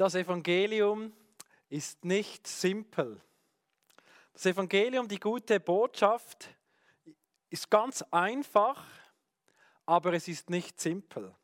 Das 0.00 0.14
Evangelium 0.14 1.12
ist 1.68 2.06
nicht 2.06 2.46
simpel. 2.46 3.20
Das 4.32 4.46
Evangelium, 4.46 5.06
die 5.06 5.20
gute 5.20 5.60
Botschaft, 5.60 6.48
ist 7.50 7.68
ganz 7.68 8.00
einfach, 8.10 8.82
aber 9.84 10.14
es 10.14 10.26
ist 10.26 10.48
nicht 10.48 10.80
simpel. 10.80 11.34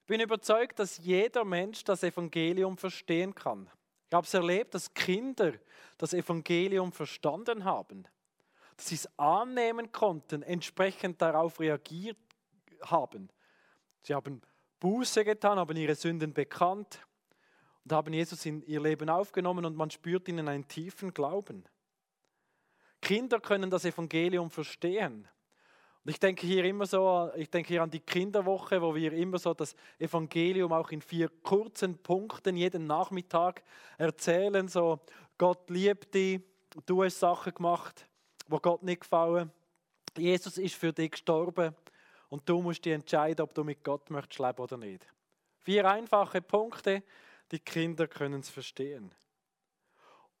Ich 0.00 0.06
bin 0.08 0.20
überzeugt, 0.20 0.80
dass 0.80 0.98
jeder 0.98 1.44
Mensch 1.44 1.84
das 1.84 2.02
Evangelium 2.02 2.76
verstehen 2.76 3.32
kann. 3.32 3.70
Ich 4.08 4.14
habe 4.16 4.26
es 4.26 4.34
erlebt, 4.34 4.74
dass 4.74 4.92
Kinder 4.92 5.52
das 5.98 6.14
Evangelium 6.14 6.90
verstanden 6.90 7.62
haben, 7.62 8.08
dass 8.76 8.88
sie 8.88 8.96
es 8.96 9.08
annehmen 9.16 9.92
konnten, 9.92 10.42
entsprechend 10.42 11.22
darauf 11.22 11.60
reagiert 11.60 12.18
haben. 12.82 13.28
Sie 14.02 14.14
haben 14.14 14.42
Buße 14.80 15.24
getan, 15.24 15.60
haben 15.60 15.76
ihre 15.76 15.94
Sünden 15.94 16.34
bekannt 16.34 17.06
und 17.84 17.92
haben 17.92 18.12
Jesus 18.12 18.46
in 18.46 18.62
ihr 18.62 18.80
Leben 18.80 19.08
aufgenommen 19.08 19.64
und 19.64 19.76
man 19.76 19.90
spürt 19.90 20.28
ihnen 20.28 20.48
einen 20.48 20.68
tiefen 20.68 21.12
Glauben. 21.12 21.64
Kinder 23.00 23.40
können 23.40 23.70
das 23.70 23.84
Evangelium 23.84 24.50
verstehen. 24.50 25.28
Und 26.04 26.10
ich 26.10 26.18
denke 26.18 26.46
hier 26.46 26.64
immer 26.64 26.86
so, 26.86 27.30
ich 27.36 27.50
denke 27.50 27.68
hier 27.68 27.82
an 27.82 27.90
die 27.90 28.00
Kinderwoche, 28.00 28.82
wo 28.82 28.94
wir 28.94 29.12
immer 29.12 29.38
so 29.38 29.54
das 29.54 29.74
Evangelium 29.98 30.72
auch 30.72 30.90
in 30.90 31.00
vier 31.00 31.28
kurzen 31.42 31.96
Punkten 31.98 32.56
jeden 32.56 32.86
Nachmittag 32.86 33.62
erzählen, 33.98 34.66
so 34.66 35.00
Gott 35.38 35.70
liebt 35.70 36.14
dich, 36.14 36.40
du 36.86 37.04
hast 37.04 37.20
Sachen 37.20 37.54
gemacht, 37.54 38.08
wo 38.48 38.58
Gott 38.58 38.82
nicht 38.82 39.02
gefallen. 39.02 39.50
Jesus 40.16 40.58
ist 40.58 40.74
für 40.74 40.92
dich 40.92 41.12
gestorben 41.12 41.74
und 42.28 42.48
du 42.48 42.60
musst 42.62 42.84
dich 42.84 42.92
entscheiden, 42.92 43.42
ob 43.42 43.54
du 43.54 43.62
mit 43.62 43.84
Gott 43.84 44.10
möchtest 44.10 44.40
leben 44.40 44.58
oder 44.58 44.76
nicht. 44.76 45.06
Vier 45.60 45.88
einfache 45.88 46.42
Punkte, 46.42 47.02
die 47.52 47.60
Kinder 47.60 48.08
können 48.08 48.40
es 48.40 48.50
verstehen. 48.50 49.14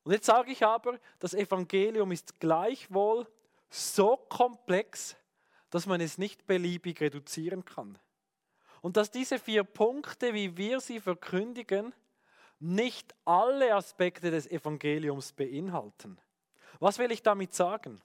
Und 0.02 0.12
jetzt 0.12 0.26
sage 0.26 0.50
ich 0.50 0.64
aber, 0.64 0.98
das 1.20 1.34
Evangelium 1.34 2.10
ist 2.10 2.40
gleichwohl 2.40 3.26
so 3.70 4.16
komplex, 4.16 5.16
dass 5.70 5.86
man 5.86 6.00
es 6.00 6.18
nicht 6.18 6.46
beliebig 6.46 7.00
reduzieren 7.00 7.64
kann. 7.64 7.98
Und 8.80 8.96
dass 8.96 9.10
diese 9.10 9.38
vier 9.38 9.62
Punkte, 9.62 10.34
wie 10.34 10.56
wir 10.56 10.80
sie 10.80 10.98
verkündigen, 10.98 11.94
nicht 12.58 13.14
alle 13.24 13.74
Aspekte 13.74 14.30
des 14.30 14.46
Evangeliums 14.50 15.32
beinhalten. 15.32 16.18
Was 16.80 16.98
will 16.98 17.12
ich 17.12 17.22
damit 17.22 17.54
sagen? 17.54 18.00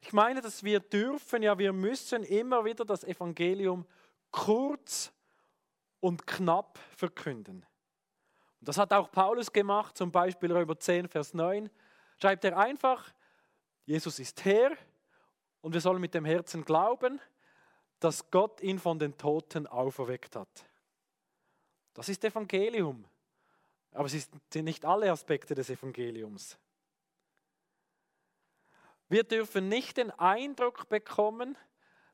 Ich 0.00 0.12
meine, 0.12 0.40
dass 0.40 0.62
wir 0.62 0.80
dürfen, 0.80 1.42
ja, 1.42 1.58
wir 1.58 1.72
müssen 1.72 2.22
immer 2.22 2.64
wieder 2.64 2.84
das 2.84 3.04
Evangelium 3.04 3.84
kurz 4.30 5.12
und 5.98 6.26
knapp 6.26 6.78
verkünden. 6.96 7.66
Und 8.60 8.68
das 8.68 8.78
hat 8.78 8.92
auch 8.92 9.10
Paulus 9.10 9.52
gemacht, 9.52 9.96
zum 9.96 10.12
Beispiel 10.12 10.52
Römer 10.52 10.78
10, 10.78 11.08
Vers 11.08 11.34
9. 11.34 11.70
Schreibt 12.20 12.44
er 12.44 12.58
einfach, 12.58 13.10
Jesus 13.86 14.18
ist 14.18 14.44
Herr 14.44 14.72
und 15.62 15.72
wir 15.72 15.80
sollen 15.80 16.00
mit 16.00 16.14
dem 16.14 16.24
Herzen 16.24 16.64
glauben, 16.64 17.20
dass 17.98 18.30
Gott 18.30 18.60
ihn 18.60 18.78
von 18.78 18.98
den 18.98 19.16
Toten 19.16 19.66
auferweckt 19.66 20.36
hat. 20.36 20.64
Das 21.94 22.08
ist 22.08 22.24
Evangelium. 22.24 23.04
Aber 23.92 24.06
es 24.06 24.28
sind 24.52 24.64
nicht 24.64 24.84
alle 24.84 25.10
Aspekte 25.10 25.54
des 25.54 25.70
Evangeliums. 25.70 26.56
Wir 29.08 29.24
dürfen 29.24 29.68
nicht 29.68 29.96
den 29.96 30.10
Eindruck 30.12 30.88
bekommen, 30.88 31.58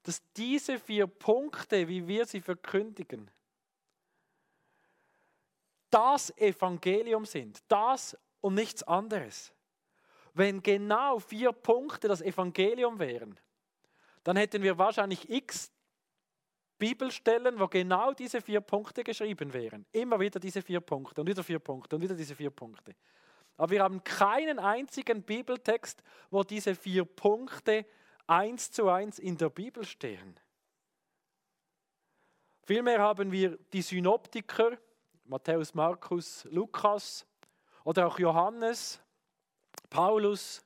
dass 0.03 0.23
diese 0.35 0.79
vier 0.79 1.07
Punkte, 1.07 1.89
wie 1.89 2.07
wir 2.07 2.25
sie 2.25 2.41
verkündigen, 2.41 3.31
das 5.97 6.31
Evangelium 6.37 7.25
sind, 7.25 7.61
das 7.69 8.19
und 8.43 8.53
nichts 8.53 8.83
anderes. 8.83 9.55
Wenn 10.35 10.63
genau 10.63 11.19
vier 11.19 11.53
Punkte 11.53 12.07
das 12.07 12.21
Evangelium 12.21 12.99
wären, 12.99 13.41
dann 14.23 14.37
hätten 14.37 14.63
wir 14.63 14.77
wahrscheinlich 14.77 15.31
x 15.31 15.73
Bibelstellen, 16.79 17.59
wo 17.59 17.67
genau 17.67 18.13
diese 18.13 18.43
vier 18.43 18.61
Punkte 18.61 19.03
geschrieben 19.03 19.55
wären. 19.55 19.87
Immer 19.91 20.21
wieder 20.21 20.39
diese 20.39 20.61
vier 20.61 20.81
Punkte 20.81 21.23
und 21.23 21.27
wieder 21.29 21.43
vier 21.43 21.61
Punkte 21.61 21.97
und 21.97 22.03
wieder 22.03 22.15
diese 22.15 22.35
vier 22.35 22.51
Punkte. 22.51 22.95
Aber 23.57 23.71
wir 23.71 23.83
haben 23.83 24.05
keinen 24.05 24.59
einzigen 24.59 25.23
Bibeltext, 25.23 26.03
wo 26.31 26.43
diese 26.43 26.75
vier 26.75 27.07
Punkte 27.07 27.87
eins 28.27 28.71
zu 28.71 28.91
eins 28.91 29.19
in 29.19 29.39
der 29.39 29.49
Bibel 29.49 29.83
stehen. 29.83 30.39
Vielmehr 32.65 33.01
haben 33.01 33.33
wir 33.33 33.57
die 33.73 33.81
Synoptiker, 33.81 34.77
Matthäus, 35.29 35.75
Markus, 35.75 36.45
Lukas 36.51 37.27
oder 37.85 38.07
auch 38.07 38.19
Johannes, 38.19 39.01
Paulus, 39.91 40.63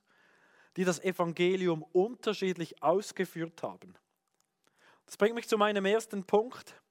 die 0.75 0.83
das 0.83 0.99
Evangelium 0.99 1.83
unterschiedlich 1.83 2.81
ausgeführt 2.81 3.61
haben. 3.63 3.95
Das 5.05 5.17
bringt 5.17 5.35
mich 5.35 5.47
zu 5.47 5.57
meinem 5.57 5.85
ersten 5.85 6.23
Punkt. 6.23 6.81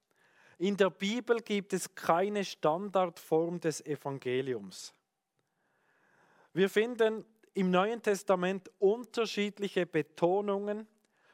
In 0.58 0.76
der 0.76 0.90
Bibel 0.90 1.40
gibt 1.40 1.72
es 1.72 1.94
keine 1.94 2.44
Standardform 2.44 3.60
des 3.60 3.80
Evangeliums. 3.86 4.92
Wir 6.52 6.68
finden 6.68 7.24
im 7.54 7.70
Neuen 7.70 8.02
Testament 8.02 8.70
unterschiedliche 8.78 9.86
Betonungen, 9.86 10.86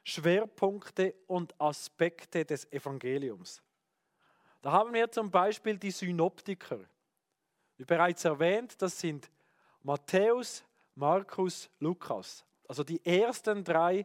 Schwerpunkte 0.04 1.14
und 1.26 1.60
Aspekte 1.60 2.44
des 2.44 2.70
Evangeliums. 2.70 3.62
Da 4.66 4.72
haben 4.72 4.92
wir 4.92 5.08
zum 5.12 5.30
Beispiel 5.30 5.78
die 5.78 5.92
Synoptiker. 5.92 6.80
Wie 7.76 7.84
bereits 7.84 8.24
erwähnt, 8.24 8.82
das 8.82 8.98
sind 8.98 9.30
Matthäus, 9.84 10.64
Markus, 10.96 11.70
Lukas. 11.78 12.44
Also 12.66 12.82
die 12.82 13.00
ersten 13.06 13.62
drei 13.62 14.04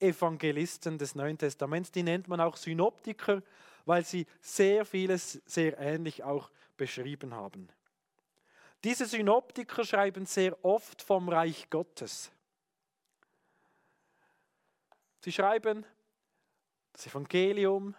Evangelisten 0.00 0.98
des 0.98 1.14
Neuen 1.14 1.38
Testaments, 1.38 1.92
die 1.92 2.02
nennt 2.02 2.26
man 2.26 2.40
auch 2.40 2.56
Synoptiker, 2.56 3.40
weil 3.84 4.04
sie 4.04 4.26
sehr 4.40 4.84
vieles 4.84 5.40
sehr 5.46 5.78
ähnlich 5.78 6.24
auch 6.24 6.50
beschrieben 6.76 7.32
haben. 7.32 7.68
Diese 8.82 9.06
Synoptiker 9.06 9.84
schreiben 9.84 10.26
sehr 10.26 10.64
oft 10.64 11.02
vom 11.02 11.28
Reich 11.28 11.70
Gottes. 11.70 12.32
Sie 15.20 15.30
schreiben 15.30 15.86
das 16.92 17.06
Evangelium 17.06 17.94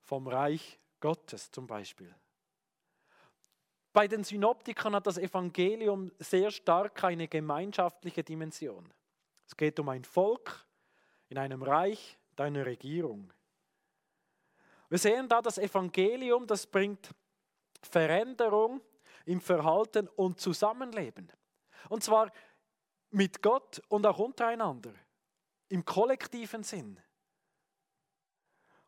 vom 0.00 0.26
Reich 0.26 0.78
Gottes 1.00 1.50
zum 1.50 1.66
Beispiel. 1.66 2.14
Bei 3.92 4.06
den 4.06 4.22
Synoptikern 4.22 4.94
hat 4.94 5.06
das 5.06 5.18
Evangelium 5.18 6.12
sehr 6.18 6.50
stark 6.50 7.02
eine 7.04 7.26
gemeinschaftliche 7.26 8.22
Dimension. 8.22 8.92
Es 9.46 9.56
geht 9.56 9.80
um 9.80 9.88
ein 9.88 10.04
Volk 10.04 10.66
in 11.28 11.38
einem 11.38 11.62
Reich, 11.62 12.18
deiner 12.36 12.64
Regierung. 12.64 13.32
Wir 14.88 14.98
sehen 14.98 15.28
da 15.28 15.42
das 15.42 15.58
Evangelium, 15.58 16.46
das 16.46 16.66
bringt 16.66 17.10
Veränderung 17.82 18.80
im 19.24 19.40
Verhalten 19.40 20.08
und 20.08 20.40
Zusammenleben. 20.40 21.30
Und 21.88 22.02
zwar 22.02 22.30
mit 23.10 23.42
Gott 23.42 23.82
und 23.88 24.06
auch 24.06 24.18
untereinander, 24.18 24.92
im 25.68 25.84
kollektiven 25.84 26.62
Sinn. 26.62 27.00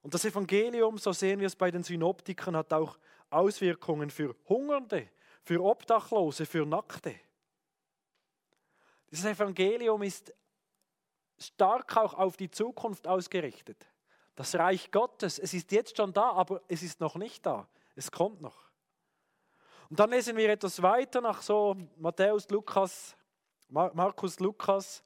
Und 0.02 0.14
das 0.14 0.24
Evangelium, 0.24 0.98
so 0.98 1.12
sehen 1.12 1.40
wir 1.40 1.46
es 1.46 1.56
bei 1.56 1.70
den 1.70 1.82
Synoptikern, 1.82 2.56
hat 2.56 2.72
auch 2.72 2.98
Auswirkungen 3.28 4.10
für 4.10 4.34
Hungernde, 4.48 5.08
für 5.42 5.62
Obdachlose, 5.62 6.46
für 6.46 6.64
Nackte. 6.64 7.14
Dieses 9.10 9.26
Evangelium 9.26 10.02
ist 10.02 10.32
stark 11.38 11.96
auch 11.96 12.14
auf 12.14 12.36
die 12.36 12.50
Zukunft 12.50 13.06
ausgerichtet. 13.06 13.86
Das 14.36 14.54
Reich 14.54 14.90
Gottes, 14.90 15.38
es 15.38 15.52
ist 15.52 15.72
jetzt 15.72 15.96
schon 15.96 16.12
da, 16.12 16.30
aber 16.30 16.62
es 16.68 16.82
ist 16.82 17.00
noch 17.00 17.16
nicht 17.16 17.44
da. 17.44 17.68
Es 17.94 18.10
kommt 18.10 18.40
noch. 18.40 18.70
Und 19.90 19.98
dann 19.98 20.10
lesen 20.10 20.36
wir 20.36 20.48
etwas 20.48 20.80
weiter 20.80 21.20
nach 21.20 21.42
so 21.42 21.76
Matthäus, 21.96 22.48
Lukas, 22.48 23.16
Markus, 23.68 24.38
Lukas. 24.38 25.02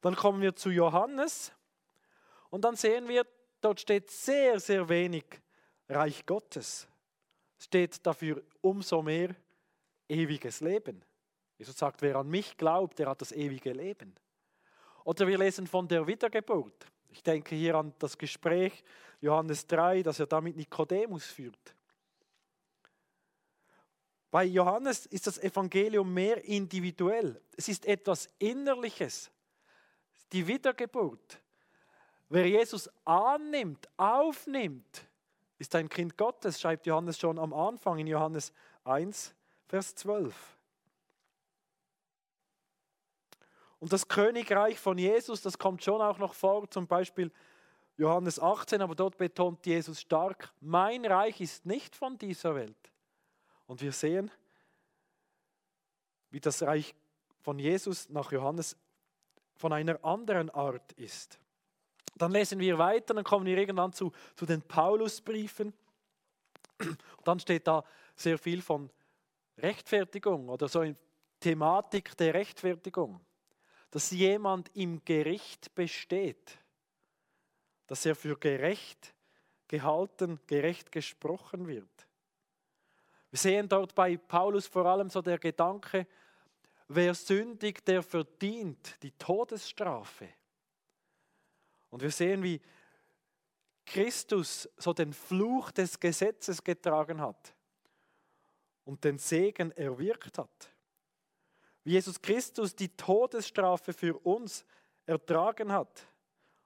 Dann 0.00 0.16
kommen 0.16 0.40
wir 0.40 0.54
zu 0.54 0.70
Johannes 0.70 1.52
und 2.48 2.64
dann 2.64 2.76
sehen 2.76 3.08
wir, 3.08 3.26
dort 3.60 3.80
steht 3.80 4.10
sehr, 4.10 4.58
sehr 4.60 4.88
wenig 4.88 5.24
Reich 5.88 6.24
Gottes. 6.24 6.88
Steht 7.58 8.04
dafür 8.06 8.42
umso 8.60 9.02
mehr 9.02 9.34
ewiges 10.08 10.60
Leben. 10.60 11.04
Jesus 11.58 11.76
sagt, 11.76 12.00
wer 12.02 12.16
an 12.16 12.28
mich 12.28 12.56
glaubt, 12.56 12.98
der 12.98 13.08
hat 13.08 13.20
das 13.20 13.32
ewige 13.32 13.72
Leben. 13.72 14.14
Oder 15.04 15.26
wir 15.26 15.38
lesen 15.38 15.66
von 15.66 15.86
der 15.86 16.06
Wiedergeburt. 16.06 16.86
Ich 17.08 17.22
denke 17.22 17.54
hier 17.54 17.74
an 17.74 17.92
das 17.98 18.16
Gespräch 18.16 18.84
Johannes 19.20 19.66
3, 19.66 20.02
das 20.02 20.20
er 20.20 20.26
da 20.26 20.40
mit 20.40 20.56
Nikodemus 20.56 21.26
führt. 21.26 21.74
Bei 24.30 24.44
Johannes 24.44 25.06
ist 25.06 25.26
das 25.26 25.38
Evangelium 25.38 26.14
mehr 26.14 26.44
individuell. 26.44 27.40
Es 27.56 27.68
ist 27.68 27.84
etwas 27.84 28.30
Innerliches. 28.38 29.30
Die 30.32 30.46
Wiedergeburt. 30.46 31.40
Wer 32.32 32.46
Jesus 32.46 32.88
annimmt, 33.04 33.88
aufnimmt, 33.96 35.04
ist 35.58 35.74
ein 35.74 35.88
Kind 35.88 36.16
Gottes, 36.16 36.60
schreibt 36.60 36.86
Johannes 36.86 37.18
schon 37.18 37.40
am 37.40 37.52
Anfang 37.52 37.98
in 37.98 38.06
Johannes 38.06 38.52
1, 38.84 39.34
Vers 39.66 39.96
12. 39.96 40.56
Und 43.80 43.92
das 43.92 44.06
Königreich 44.06 44.78
von 44.78 44.96
Jesus, 44.96 45.42
das 45.42 45.58
kommt 45.58 45.82
schon 45.82 46.00
auch 46.00 46.18
noch 46.18 46.34
vor, 46.34 46.70
zum 46.70 46.86
Beispiel 46.86 47.32
Johannes 47.96 48.38
18, 48.38 48.80
aber 48.80 48.94
dort 48.94 49.18
betont 49.18 49.66
Jesus 49.66 50.00
stark, 50.00 50.52
mein 50.60 51.04
Reich 51.04 51.40
ist 51.40 51.66
nicht 51.66 51.96
von 51.96 52.16
dieser 52.16 52.54
Welt. 52.54 52.92
Und 53.66 53.82
wir 53.82 53.92
sehen, 53.92 54.30
wie 56.30 56.40
das 56.40 56.62
Reich 56.62 56.94
von 57.40 57.58
Jesus 57.58 58.08
nach 58.08 58.30
Johannes 58.30 58.76
von 59.56 59.72
einer 59.72 60.04
anderen 60.04 60.48
Art 60.50 60.92
ist. 60.92 61.40
Dann 62.20 62.32
lesen 62.32 62.58
wir 62.58 62.76
weiter, 62.76 63.14
dann 63.14 63.24
kommen 63.24 63.46
wir 63.46 63.56
irgendwann 63.56 63.94
zu, 63.94 64.12
zu 64.36 64.44
den 64.44 64.60
Paulusbriefen. 64.60 65.72
Und 66.78 66.98
dann 67.24 67.40
steht 67.40 67.66
da 67.66 67.82
sehr 68.14 68.36
viel 68.36 68.60
von 68.60 68.90
Rechtfertigung 69.56 70.50
oder 70.50 70.68
so 70.68 70.82
in 70.82 70.98
Thematik 71.40 72.14
der 72.18 72.34
Rechtfertigung. 72.34 73.20
Dass 73.90 74.10
jemand 74.10 74.68
im 74.76 75.02
Gericht 75.02 75.74
besteht, 75.74 76.58
dass 77.86 78.04
er 78.04 78.14
für 78.14 78.36
gerecht 78.36 79.14
gehalten, 79.66 80.40
gerecht 80.46 80.92
gesprochen 80.92 81.66
wird. 81.68 82.06
Wir 83.30 83.38
sehen 83.38 83.66
dort 83.66 83.94
bei 83.94 84.18
Paulus 84.18 84.66
vor 84.66 84.84
allem 84.84 85.08
so 85.08 85.22
der 85.22 85.38
Gedanke, 85.38 86.06
wer 86.86 87.14
sündigt, 87.14 87.88
der 87.88 88.02
verdient 88.02 89.02
die 89.02 89.12
Todesstrafe. 89.12 90.28
Und 91.90 92.02
wir 92.02 92.10
sehen, 92.10 92.42
wie 92.42 92.60
Christus 93.84 94.68
so 94.76 94.92
den 94.92 95.12
Fluch 95.12 95.72
des 95.72 95.98
Gesetzes 95.98 96.62
getragen 96.62 97.20
hat 97.20 97.54
und 98.84 99.02
den 99.04 99.18
Segen 99.18 99.72
erwirkt 99.72 100.38
hat. 100.38 100.70
Wie 101.82 101.92
Jesus 101.92 102.20
Christus 102.20 102.74
die 102.74 102.94
Todesstrafe 102.96 103.92
für 103.92 104.16
uns 104.24 104.64
ertragen 105.06 105.72
hat, 105.72 106.06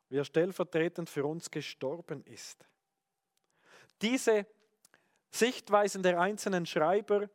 wie 0.09 0.19
er 0.19 0.25
stellvertretend 0.25 1.09
für 1.09 1.25
uns 1.25 1.51
gestorben 1.51 2.23
ist. 2.25 2.67
Diese 4.03 4.47
Sichtweisen 5.31 6.03
der 6.03 6.21
einzelnen 6.21 6.67
Schreiber 6.67 7.31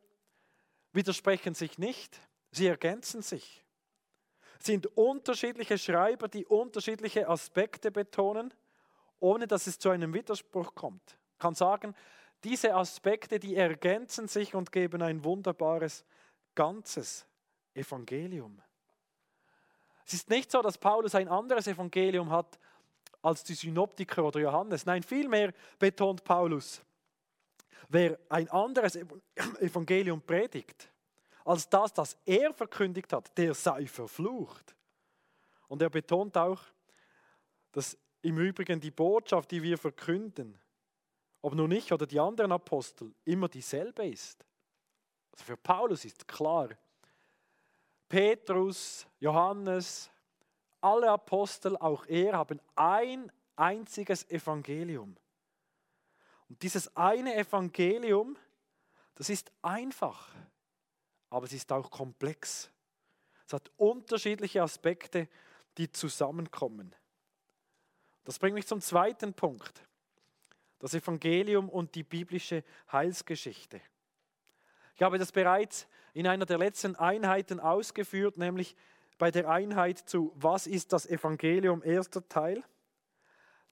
widersprechen 0.92 1.56
sich 1.56 1.78
nicht, 1.78 2.20
sie 2.52 2.68
ergänzen 2.68 3.22
sich 3.22 3.66
sind 4.62 4.86
unterschiedliche 4.98 5.78
Schreiber, 5.78 6.28
die 6.28 6.46
unterschiedliche 6.46 7.28
Aspekte 7.28 7.92
betonen, 7.92 8.54
ohne 9.20 9.48
dass 9.48 9.68
es 9.68 9.80
zu 9.80 9.90
einem 9.90 10.14
Widerspruch 10.14 10.76
kommt. 10.76 11.18
Ich 11.34 11.40
kann 11.40 11.56
sagen, 11.56 11.96
diese 12.44 12.76
Aspekte, 12.76 13.40
die 13.40 13.56
ergänzen 13.56 14.28
sich 14.28 14.56
und 14.56 14.72
geben 14.72 15.02
ein 15.02 15.24
wunderbares 15.24 16.06
ganzes 16.56 17.26
Evangelium. 17.74 18.62
Es 20.06 20.14
ist 20.14 20.30
nicht 20.30 20.52
so, 20.52 20.62
dass 20.62 20.78
Paulus 20.78 21.16
ein 21.16 21.28
anderes 21.28 21.68
Evangelium 21.68 22.30
hat 22.32 22.60
als 23.22 23.44
die 23.44 23.54
Synoptiker 23.54 24.24
oder 24.24 24.40
Johannes. 24.40 24.86
Nein, 24.86 25.04
vielmehr 25.04 25.54
betont 25.78 26.24
Paulus, 26.24 26.82
wer 27.90 28.18
ein 28.30 28.50
anderes 28.50 28.96
Evangelium 29.60 30.22
predigt, 30.22 30.90
als 31.50 31.68
das, 31.68 31.92
das 31.92 32.16
er 32.28 32.54
verkündigt 32.54 33.12
hat, 33.12 33.36
der 33.36 33.56
sei 33.56 33.88
verflucht. 33.88 34.76
Und 35.68 35.82
er 35.82 35.90
betont 35.90 36.38
auch, 36.38 36.62
dass 37.72 37.98
im 38.22 38.38
Übrigen 38.38 38.80
die 38.80 38.92
Botschaft, 38.92 39.50
die 39.50 39.64
wir 39.64 39.80
verkünden, 39.80 40.60
ob 41.42 41.56
nun 41.56 41.72
ich 41.72 41.92
oder 41.92 42.06
die 42.06 42.20
anderen 42.20 42.52
Apostel, 42.52 43.16
immer 43.26 43.48
dieselbe 43.48 44.06
ist. 44.06 44.46
Also 45.32 45.46
für 45.46 45.58
Paulus 45.58 46.06
ist 46.06 46.28
klar, 46.28 46.70
Petrus, 48.08 49.08
Johannes, 49.20 50.12
alle 50.82 51.10
Apostel, 51.10 51.76
auch 51.78 52.06
er, 52.06 52.34
haben 52.34 52.62
ein 52.76 53.32
einziges 53.56 54.30
Evangelium. 54.30 55.18
Und 56.48 56.62
dieses 56.62 56.96
eine 56.96 57.36
Evangelium, 57.36 58.38
das 59.16 59.30
ist 59.30 59.52
einfach 59.64 60.30
aber 61.30 61.46
es 61.46 61.54
ist 61.54 61.72
auch 61.72 61.90
komplex. 61.90 62.70
Es 63.46 63.54
hat 63.54 63.72
unterschiedliche 63.78 64.62
Aspekte, 64.62 65.28
die 65.78 65.92
zusammenkommen. 65.92 66.96
Das 68.24 68.38
bringt 68.38 68.56
mich 68.56 68.68
zum 68.68 68.82
zweiten 68.82 69.34
Punkt. 69.34 69.82
Das 70.80 70.94
Evangelium 70.94 71.68
und 71.70 71.96
die 71.96 72.04
biblische 72.04 72.64
Heilsgeschichte. 72.92 73.82
Ich 74.96 75.02
habe 75.02 75.18
das 75.18 75.32
bereits 75.32 75.88
in 76.14 76.28
einer 76.28 76.46
der 76.46 76.58
letzten 76.58 76.96
Einheiten 76.96 77.60
ausgeführt, 77.60 78.38
nämlich 78.38 78.76
bei 79.18 79.32
der 79.32 79.50
Einheit 79.50 79.98
zu 79.98 80.32
Was 80.36 80.68
ist 80.68 80.94
das 80.94 81.06
Evangelium, 81.06 81.84
erster 81.84 82.28
Teil, 82.28 82.64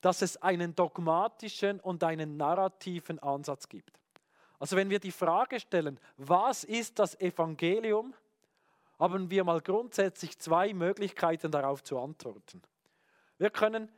dass 0.02 0.22
es 0.22 0.38
einen 0.38 0.76
dogmatischen 0.76 1.80
und 1.80 2.04
einen 2.04 2.38
narrativen 2.38 3.20
Ansatz 3.20 3.68
gibt. 3.70 4.00
Also 4.60 4.76
wenn 4.76 4.90
wir 4.90 5.00
die 5.00 5.12
Frage 5.12 5.60
stellen, 5.60 6.00
was 6.18 6.64
ist 6.64 6.98
das 7.00 7.20
Evangelium, 7.20 8.14
haben 8.98 9.30
wir 9.30 9.44
mal 9.44 9.62
grundsätzlich 9.62 10.40
zwei 10.40 10.74
Möglichkeiten 10.74 11.52
darauf 11.52 11.84
zu 11.84 12.00
antworten. 12.00 12.62
Wir 13.38 13.52
können 13.52 13.92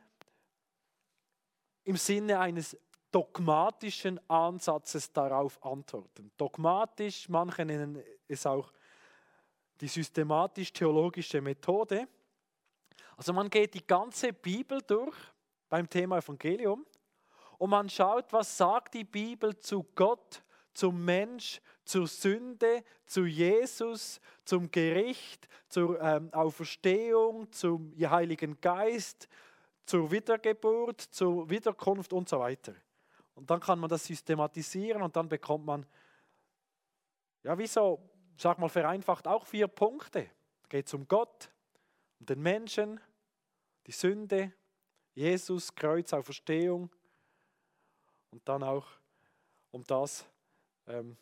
im 1.84 1.96
Sinne 1.96 2.38
eines 2.38 2.76
dogmatischen 3.10 4.20
Ansatzes 4.28 5.12
darauf 5.12 5.62
antworten. 5.64 6.30
Dogmatisch, 6.36 7.28
manche 7.28 7.64
nennen 7.64 8.02
es 8.28 8.46
auch 8.46 8.72
die 9.80 9.88
systematisch-theologische 9.88 11.40
Methode. 11.40 12.06
Also 13.16 13.32
man 13.32 13.48
geht 13.48 13.74
die 13.74 13.86
ganze 13.86 14.32
Bibel 14.32 14.80
durch 14.82 15.16
beim 15.68 15.88
Thema 15.88 16.18
Evangelium 16.18 16.86
und 17.58 17.70
man 17.70 17.88
schaut, 17.88 18.32
was 18.32 18.56
sagt 18.56 18.94
die 18.94 19.04
Bibel 19.04 19.58
zu 19.58 19.84
Gott 19.94 20.42
zum 20.72 21.04
Mensch, 21.04 21.60
zur 21.84 22.06
Sünde, 22.06 22.84
zu 23.06 23.24
Jesus, 23.24 24.20
zum 24.44 24.70
Gericht, 24.70 25.48
zur 25.68 26.00
ähm, 26.00 26.32
Auferstehung, 26.32 27.50
zum 27.52 27.92
Heiligen 27.98 28.60
Geist, 28.60 29.28
zur 29.86 30.10
Wiedergeburt, 30.10 31.00
zur 31.00 31.48
Wiederkunft 31.50 32.12
und 32.12 32.28
so 32.28 32.38
weiter. 32.38 32.74
Und 33.34 33.50
dann 33.50 33.60
kann 33.60 33.78
man 33.78 33.88
das 33.88 34.04
systematisieren 34.04 35.02
und 35.02 35.16
dann 35.16 35.28
bekommt 35.28 35.64
man, 35.64 35.86
ja, 37.42 37.56
wie 37.58 37.66
so, 37.66 38.00
sag 38.36 38.58
mal 38.58 38.68
vereinfacht, 38.68 39.26
auch 39.26 39.46
vier 39.46 39.66
Punkte. 39.66 40.30
Geht 40.68 40.92
um 40.94 41.08
Gott, 41.08 41.50
um 42.18 42.26
den 42.26 42.40
Menschen, 42.40 43.00
die 43.86 43.92
Sünde, 43.92 44.52
Jesus, 45.14 45.74
Kreuz, 45.74 46.12
Auferstehung 46.12 46.90
und 48.30 48.46
dann 48.48 48.62
auch 48.62 48.86
um 49.70 49.82
das, 49.84 50.26
ähm, 50.90 51.16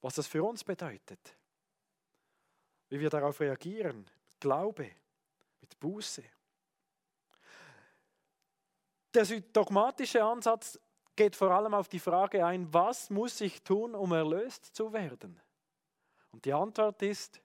was 0.00 0.14
das 0.14 0.26
für 0.26 0.42
uns 0.42 0.64
bedeutet. 0.64 1.36
Wie 2.88 3.00
wir 3.00 3.10
darauf 3.10 3.40
reagieren. 3.40 4.08
Glaube, 4.38 4.90
mit 5.60 5.78
Buße. 5.80 6.22
Der 9.14 9.24
dogmatische 9.24 10.22
Ansatz 10.22 10.78
geht 11.16 11.34
vor 11.34 11.50
allem 11.50 11.74
auf 11.74 11.88
die 11.88 11.98
Frage 11.98 12.44
ein, 12.44 12.72
was 12.72 13.08
muss 13.08 13.40
ich 13.40 13.62
tun, 13.62 13.94
um 13.94 14.12
erlöst 14.12 14.66
zu 14.66 14.92
werden? 14.92 15.40
Und 16.30 16.44
die 16.44 16.52
Antwort 16.52 17.00
ist, 17.02 17.40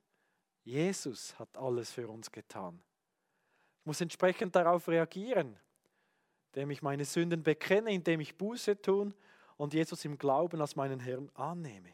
Jesus 0.63 1.37
hat 1.39 1.57
alles 1.57 1.91
für 1.91 2.07
uns 2.07 2.29
getan. 2.31 2.81
Ich 3.79 3.85
muss 3.85 4.01
entsprechend 4.01 4.55
darauf 4.55 4.87
reagieren, 4.87 5.57
indem 6.47 6.71
ich 6.71 6.81
meine 6.81 7.05
Sünden 7.05 7.41
bekenne, 7.41 7.93
indem 7.93 8.19
ich 8.19 8.37
Buße 8.37 8.79
tun 8.81 9.15
und 9.61 9.75
Jesus 9.75 10.03
im 10.05 10.17
Glauben 10.17 10.59
als 10.59 10.75
meinen 10.75 10.99
Herrn 10.99 11.29
annehme. 11.35 11.93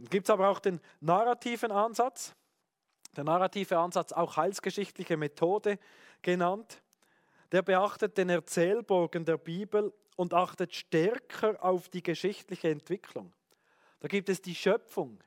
Gibt 0.00 0.26
es 0.26 0.30
aber 0.30 0.48
auch 0.48 0.58
den 0.58 0.80
narrativen 0.98 1.70
Ansatz. 1.70 2.34
Der 3.14 3.22
narrative 3.22 3.78
Ansatz, 3.78 4.10
auch 4.10 4.36
heilsgeschichtliche 4.36 5.16
Methode 5.16 5.78
genannt, 6.22 6.82
der 7.52 7.62
beachtet 7.62 8.18
den 8.18 8.30
Erzählbogen 8.30 9.24
der 9.24 9.38
Bibel 9.38 9.94
und 10.16 10.34
achtet 10.34 10.74
stärker 10.74 11.62
auf 11.62 11.88
die 11.88 12.02
geschichtliche 12.02 12.68
Entwicklung. 12.68 13.32
Da 14.00 14.08
gibt 14.08 14.28
es 14.28 14.42
die 14.42 14.56
Schöpfung, 14.56 15.20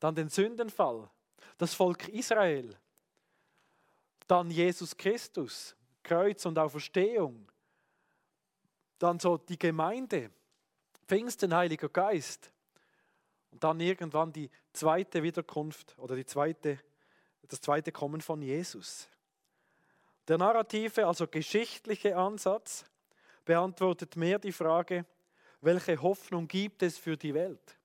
dann 0.00 0.14
den 0.14 0.30
Sündenfall, 0.30 1.10
das 1.58 1.74
Volk 1.74 2.08
Israel, 2.08 2.74
dann 4.26 4.50
Jesus 4.50 4.96
Christus, 4.96 5.76
Kreuz 6.02 6.46
und 6.46 6.58
Auferstehung, 6.58 7.46
dann 8.98 9.18
so 9.18 9.38
die 9.38 9.58
Gemeinde, 9.58 10.30
Pfingsten, 11.06 11.54
Heiliger 11.54 11.88
Geist. 11.88 12.50
Und 13.50 13.64
dann 13.64 13.80
irgendwann 13.80 14.32
die 14.32 14.50
zweite 14.72 15.22
Wiederkunft 15.22 15.96
oder 15.98 16.16
die 16.16 16.26
zweite, 16.26 16.78
das 17.48 17.60
zweite 17.60 17.92
Kommen 17.92 18.20
von 18.20 18.42
Jesus. 18.42 19.08
Der 20.26 20.36
narrative, 20.36 21.06
also 21.06 21.26
geschichtliche 21.26 22.16
Ansatz 22.16 22.84
beantwortet 23.44 24.16
mehr 24.16 24.38
die 24.38 24.52
Frage, 24.52 25.06
welche 25.62 26.00
Hoffnung 26.00 26.46
gibt 26.46 26.82
es 26.82 26.98
für 26.98 27.16
die 27.16 27.32
Welt? 27.32 27.78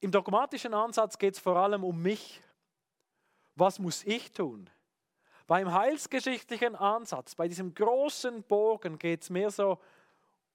Im 0.00 0.12
dogmatischen 0.12 0.74
Ansatz 0.74 1.18
geht 1.18 1.34
es 1.34 1.40
vor 1.40 1.56
allem 1.56 1.82
um 1.82 2.00
mich. 2.00 2.40
Was 3.56 3.80
muss 3.80 4.04
ich 4.04 4.30
tun? 4.30 4.70
Beim 5.48 5.72
heilsgeschichtlichen 5.72 6.76
Ansatz, 6.76 7.34
bei 7.34 7.48
diesem 7.48 7.74
großen 7.74 8.42
Bogen 8.42 8.98
geht 8.98 9.22
es 9.22 9.30
mehr 9.30 9.50
so 9.50 9.80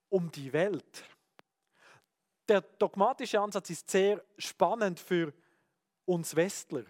um 0.08 0.30
die 0.30 0.52
Welt. 0.52 1.04
Der 2.46 2.60
dogmatische 2.60 3.40
Ansatz 3.40 3.70
ist 3.70 3.90
sehr 3.90 4.22
spannend 4.38 5.00
für 5.00 5.34
uns 6.04 6.36
Westler, 6.36 6.84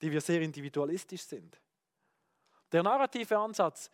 die 0.00 0.12
wir 0.12 0.20
sehr 0.20 0.40
individualistisch 0.40 1.22
sind. 1.22 1.60
Der 2.70 2.84
narrative 2.84 3.36
Ansatz 3.36 3.90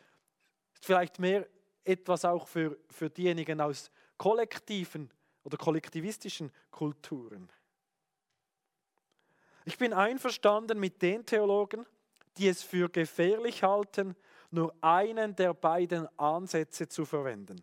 ist 0.75 0.85
vielleicht 0.85 1.19
mehr 1.19 1.49
etwas 1.85 2.27
auch 2.27 2.47
für, 2.47 2.77
für 2.91 3.09
diejenigen 3.09 3.63
aus 3.63 3.91
kollektiven 4.19 5.11
oder 5.43 5.57
kollektivistischen 5.57 6.53
Kulturen. 6.71 7.51
Ich 9.65 9.79
bin 9.79 9.95
einverstanden 9.95 10.79
mit 10.79 11.01
den 11.01 11.25
Theologen, 11.25 11.87
die 12.39 12.49
es 12.49 12.63
für 12.63 12.89
gefährlich 12.89 13.63
halten, 13.63 14.17
nur 14.51 14.75
einen 14.81 15.35
der 15.37 15.53
beiden 15.55 16.09
Ansätze 16.19 16.89
zu 16.89 17.05
verwenden. 17.05 17.63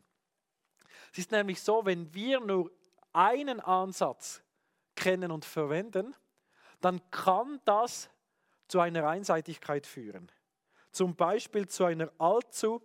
Es 1.11 1.19
ist 1.19 1.31
nämlich 1.31 1.61
so, 1.61 1.85
wenn 1.85 2.13
wir 2.13 2.39
nur 2.39 2.71
einen 3.13 3.59
Ansatz 3.59 4.43
kennen 4.95 5.31
und 5.31 5.45
verwenden, 5.45 6.15
dann 6.81 7.01
kann 7.09 7.59
das 7.65 8.09
zu 8.67 8.79
einer 8.79 9.07
Einseitigkeit 9.07 9.87
führen. 9.87 10.31
Zum 10.91 11.15
Beispiel 11.15 11.67
zu, 11.67 11.85
einer 11.85 12.11
allzu, 12.17 12.81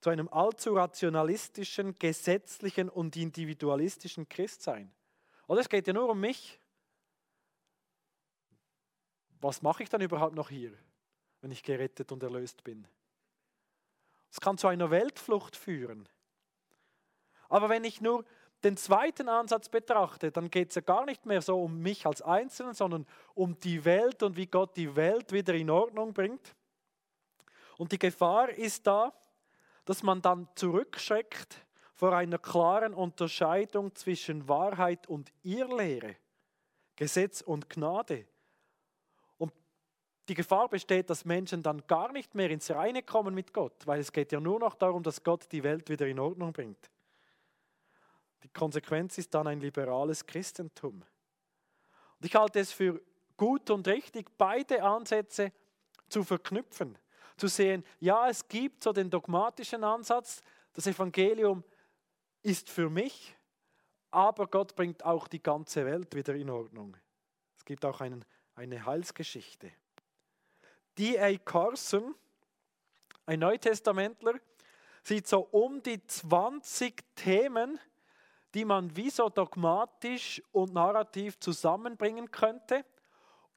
zu 0.00 0.10
einem 0.10 0.28
allzu 0.28 0.74
rationalistischen, 0.74 1.98
gesetzlichen 1.98 2.88
und 2.88 3.16
individualistischen 3.16 4.28
Christsein. 4.28 4.92
Oder 5.46 5.60
es 5.62 5.68
geht 5.68 5.86
ja 5.86 5.92
nur 5.92 6.08
um 6.10 6.20
mich 6.20 6.60
was 9.40 9.62
mache 9.62 9.82
ich 9.82 9.88
dann 9.88 10.00
überhaupt 10.00 10.34
noch 10.34 10.50
hier, 10.50 10.72
wenn 11.40 11.50
ich 11.50 11.62
gerettet 11.62 12.12
und 12.12 12.22
erlöst 12.22 12.64
bin? 12.64 12.86
Es 14.30 14.40
kann 14.40 14.58
zu 14.58 14.68
einer 14.68 14.90
Weltflucht 14.90 15.56
führen. 15.56 16.08
Aber 17.48 17.68
wenn 17.68 17.84
ich 17.84 18.00
nur 18.00 18.24
den 18.62 18.76
zweiten 18.76 19.28
Ansatz 19.28 19.68
betrachte, 19.68 20.30
dann 20.30 20.50
geht 20.50 20.70
es 20.70 20.74
ja 20.76 20.82
gar 20.82 21.04
nicht 21.04 21.26
mehr 21.26 21.42
so 21.42 21.62
um 21.62 21.80
mich 21.80 22.06
als 22.06 22.22
Einzelnen, 22.22 22.74
sondern 22.74 23.06
um 23.34 23.58
die 23.60 23.84
Welt 23.84 24.22
und 24.22 24.36
wie 24.36 24.46
Gott 24.46 24.76
die 24.76 24.94
Welt 24.96 25.32
wieder 25.32 25.54
in 25.54 25.70
Ordnung 25.70 26.12
bringt. 26.12 26.54
Und 27.78 27.92
die 27.92 27.98
Gefahr 27.98 28.50
ist 28.50 28.86
da, 28.86 29.12
dass 29.86 30.02
man 30.02 30.20
dann 30.20 30.48
zurückschreckt 30.54 31.66
vor 31.94 32.14
einer 32.14 32.38
klaren 32.38 32.94
Unterscheidung 32.94 33.94
zwischen 33.94 34.48
Wahrheit 34.48 35.06
und 35.08 35.32
Irrlehre, 35.42 36.16
Gesetz 36.96 37.40
und 37.40 37.68
Gnade. 37.70 38.26
Die 40.28 40.34
Gefahr 40.34 40.68
besteht, 40.68 41.10
dass 41.10 41.24
Menschen 41.24 41.62
dann 41.62 41.86
gar 41.86 42.12
nicht 42.12 42.34
mehr 42.34 42.50
ins 42.50 42.70
Reine 42.70 43.02
kommen 43.02 43.34
mit 43.34 43.52
Gott, 43.52 43.86
weil 43.86 44.00
es 44.00 44.12
geht 44.12 44.32
ja 44.32 44.40
nur 44.40 44.60
noch 44.60 44.74
darum, 44.74 45.02
dass 45.02 45.24
Gott 45.24 45.50
die 45.50 45.62
Welt 45.62 45.88
wieder 45.88 46.06
in 46.06 46.18
Ordnung 46.18 46.52
bringt. 46.52 46.90
Die 48.42 48.48
Konsequenz 48.48 49.18
ist 49.18 49.34
dann 49.34 49.46
ein 49.46 49.60
liberales 49.60 50.24
Christentum. 50.24 51.02
Und 52.20 52.26
ich 52.26 52.34
halte 52.34 52.60
es 52.60 52.72
für 52.72 53.00
gut 53.36 53.70
und 53.70 53.86
richtig, 53.88 54.28
beide 54.36 54.82
Ansätze 54.82 55.52
zu 56.08 56.22
verknüpfen. 56.24 56.98
Zu 57.36 57.48
sehen, 57.48 57.84
ja, 57.98 58.28
es 58.28 58.46
gibt 58.46 58.84
so 58.84 58.92
den 58.92 59.08
dogmatischen 59.08 59.82
Ansatz, 59.82 60.42
das 60.74 60.86
Evangelium 60.86 61.64
ist 62.42 62.68
für 62.68 62.90
mich, 62.90 63.34
aber 64.10 64.46
Gott 64.46 64.74
bringt 64.76 65.04
auch 65.04 65.28
die 65.28 65.42
ganze 65.42 65.86
Welt 65.86 66.14
wieder 66.14 66.34
in 66.34 66.50
Ordnung. 66.50 66.96
Es 67.56 67.64
gibt 67.64 67.84
auch 67.84 68.00
einen, 68.00 68.24
eine 68.54 68.84
Heilsgeschichte. 68.84 69.72
D.A. 70.98 71.36
Carson, 71.38 72.14
ein 73.26 73.40
Neutestamentler, 73.40 74.34
sieht 75.02 75.26
so 75.26 75.40
um 75.50 75.82
die 75.82 76.04
20 76.04 77.02
Themen, 77.14 77.78
die 78.54 78.64
man 78.64 78.94
wie 78.96 79.10
so 79.10 79.28
dogmatisch 79.28 80.42
und 80.52 80.74
narrativ 80.74 81.38
zusammenbringen 81.38 82.30
könnte, 82.30 82.84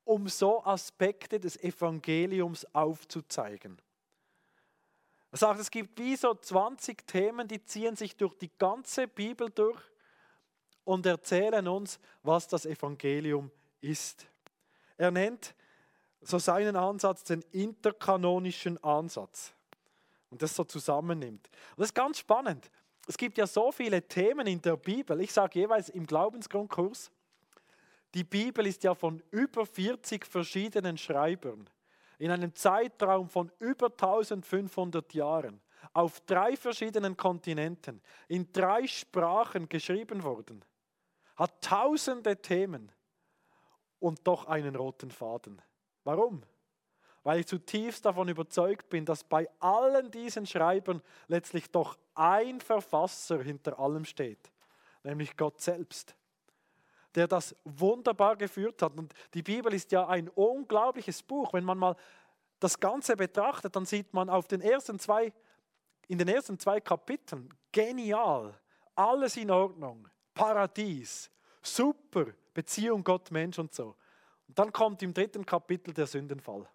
um 0.05 0.27
so 0.27 0.63
Aspekte 0.63 1.39
des 1.39 1.57
Evangeliums 1.57 2.65
aufzuzeigen. 2.73 3.81
Er 5.31 5.37
sagt, 5.37 5.59
es 5.59 5.71
gibt 5.71 5.99
wie 5.99 6.15
so 6.15 6.35
20 6.35 7.07
Themen, 7.07 7.47
die 7.47 7.63
ziehen 7.63 7.95
sich 7.95 8.15
durch 8.15 8.35
die 8.35 8.51
ganze 8.59 9.07
Bibel 9.07 9.49
durch 9.49 9.81
und 10.83 11.05
erzählen 11.05 11.67
uns, 11.67 11.99
was 12.21 12.47
das 12.47 12.65
Evangelium 12.65 13.49
ist. 13.81 14.27
Er 14.97 15.09
nennt 15.09 15.55
so 16.27 16.39
seinen 16.39 16.75
Ansatz, 16.75 17.23
den 17.23 17.41
interkanonischen 17.51 18.83
Ansatz. 18.83 19.53
Und 20.29 20.41
das 20.41 20.55
so 20.55 20.63
zusammennimmt. 20.63 21.47
Und 21.47 21.79
das 21.79 21.89
ist 21.89 21.95
ganz 21.95 22.19
spannend. 22.19 22.71
Es 23.07 23.17
gibt 23.17 23.37
ja 23.37 23.45
so 23.45 23.71
viele 23.71 24.01
Themen 24.07 24.47
in 24.47 24.61
der 24.61 24.77
Bibel. 24.77 25.19
Ich 25.21 25.33
sage 25.33 25.59
jeweils 25.59 25.89
im 25.89 26.07
Glaubensgrundkurs, 26.07 27.11
die 28.13 28.23
Bibel 28.23 28.65
ist 28.67 28.83
ja 28.83 28.93
von 28.93 29.21
über 29.31 29.65
40 29.65 30.25
verschiedenen 30.25 30.97
Schreibern 30.97 31.69
in 32.19 32.31
einem 32.31 32.55
Zeitraum 32.55 33.27
von 33.27 33.51
über 33.59 33.87
1500 33.87 35.13
Jahren 35.13 35.61
auf 35.93 36.21
drei 36.21 36.55
verschiedenen 36.55 37.17
Kontinenten 37.17 38.01
in 38.27 38.51
drei 38.53 38.87
Sprachen 38.87 39.67
geschrieben 39.67 40.23
worden. 40.23 40.63
Hat 41.35 41.61
tausende 41.61 42.41
Themen 42.41 42.91
und 43.99 44.25
doch 44.25 44.45
einen 44.45 44.75
roten 44.75 45.11
Faden. 45.11 45.61
Warum? 46.03 46.43
Weil 47.23 47.39
ich 47.39 47.47
zutiefst 47.47 48.05
davon 48.05 48.27
überzeugt 48.27 48.89
bin, 48.89 49.05
dass 49.05 49.23
bei 49.23 49.49
allen 49.59 50.11
diesen 50.11 50.45
Schreibern 50.45 51.01
letztlich 51.27 51.71
doch 51.71 51.97
ein 52.15 52.59
Verfasser 52.59 53.41
hinter 53.41 53.79
allem 53.79 54.03
steht, 54.03 54.51
nämlich 55.03 55.37
Gott 55.37 55.61
selbst, 55.61 56.15
der 57.15 57.27
das 57.27 57.55
wunderbar 57.63 58.35
geführt 58.35 58.81
hat. 58.81 58.97
Und 58.97 59.13
die 59.33 59.43
Bibel 59.43 59.73
ist 59.73 59.91
ja 59.93 60.07
ein 60.07 60.27
unglaubliches 60.29 61.23
Buch. 61.23 61.53
Wenn 61.53 61.63
man 61.63 61.77
mal 61.77 61.95
das 62.59 62.79
Ganze 62.79 63.15
betrachtet, 63.15 63.75
dann 63.75 63.85
sieht 63.85 64.13
man 64.13 64.29
auf 64.29 64.47
den 64.47 64.61
ersten 64.61 64.99
zwei, 64.99 65.33
in 66.07 66.17
den 66.17 66.27
ersten 66.27 66.59
zwei 66.59 66.81
Kapiteln 66.81 67.53
genial, 67.71 68.59
alles 68.95 69.37
in 69.37 69.49
Ordnung, 69.49 70.07
Paradies, 70.33 71.31
super, 71.61 72.25
Beziehung 72.53 73.03
Gott, 73.03 73.31
Mensch 73.31 73.57
und 73.59 73.73
so. 73.73 73.95
Und 74.47 74.59
dann 74.59 74.71
kommt 74.71 75.01
im 75.01 75.13
dritten 75.13 75.45
Kapitel 75.45 75.93
der 75.93 76.07
Sündenfall. 76.07 76.67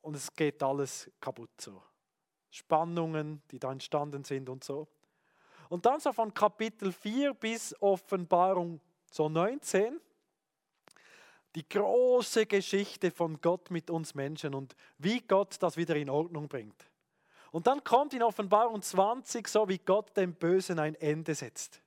Und 0.00 0.16
es 0.16 0.32
geht 0.32 0.62
alles 0.62 1.10
kaputt 1.20 1.50
so. 1.60 1.82
Spannungen, 2.50 3.42
die 3.50 3.58
da 3.58 3.72
entstanden 3.72 4.24
sind 4.24 4.48
und 4.48 4.64
so. 4.64 4.88
Und 5.68 5.84
dann 5.84 6.00
so 6.00 6.12
von 6.12 6.32
Kapitel 6.32 6.92
4 6.92 7.34
bis 7.34 7.74
Offenbarung 7.82 8.80
so 9.10 9.28
19, 9.28 10.00
die 11.54 11.68
große 11.68 12.46
Geschichte 12.46 13.10
von 13.10 13.40
Gott 13.40 13.70
mit 13.70 13.90
uns 13.90 14.14
Menschen 14.14 14.54
und 14.54 14.74
wie 14.96 15.20
Gott 15.20 15.56
das 15.60 15.76
wieder 15.76 15.96
in 15.96 16.08
Ordnung 16.08 16.48
bringt. 16.48 16.90
Und 17.50 17.66
dann 17.66 17.84
kommt 17.84 18.14
in 18.14 18.22
Offenbarung 18.22 18.80
20 18.80 19.46
so, 19.48 19.68
wie 19.68 19.78
Gott 19.78 20.16
dem 20.16 20.34
Bösen 20.34 20.78
ein 20.78 20.94
Ende 20.94 21.34
setzt 21.34 21.82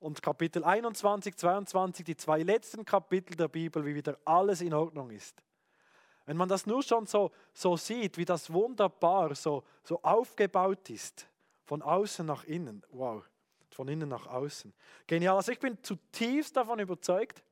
und 0.00 0.22
Kapitel 0.22 0.64
21, 0.64 1.36
22, 1.36 2.04
die 2.04 2.16
zwei 2.16 2.42
letzten 2.42 2.84
Kapitel 2.84 3.36
der 3.36 3.48
Bibel, 3.48 3.84
wie 3.84 3.94
wieder 3.94 4.18
alles 4.24 4.60
in 4.60 4.74
Ordnung 4.74 5.10
ist. 5.10 5.42
Wenn 6.26 6.36
man 6.36 6.48
das 6.48 6.66
nur 6.66 6.82
schon 6.82 7.06
so, 7.06 7.30
so 7.54 7.76
sieht, 7.76 8.18
wie 8.18 8.24
das 8.24 8.52
wunderbar 8.52 9.34
so, 9.34 9.62
so 9.82 10.02
aufgebaut 10.02 10.90
ist, 10.90 11.28
von 11.64 11.82
außen 11.82 12.26
nach 12.26 12.44
innen, 12.44 12.82
wow, 12.90 13.24
von 13.70 13.88
innen 13.88 14.08
nach 14.08 14.26
außen. 14.26 14.72
Genial. 15.06 15.36
Also 15.36 15.52
ich 15.52 15.58
bin 15.58 15.82
zutiefst 15.82 16.56
davon 16.56 16.78
überzeugt, 16.78 17.42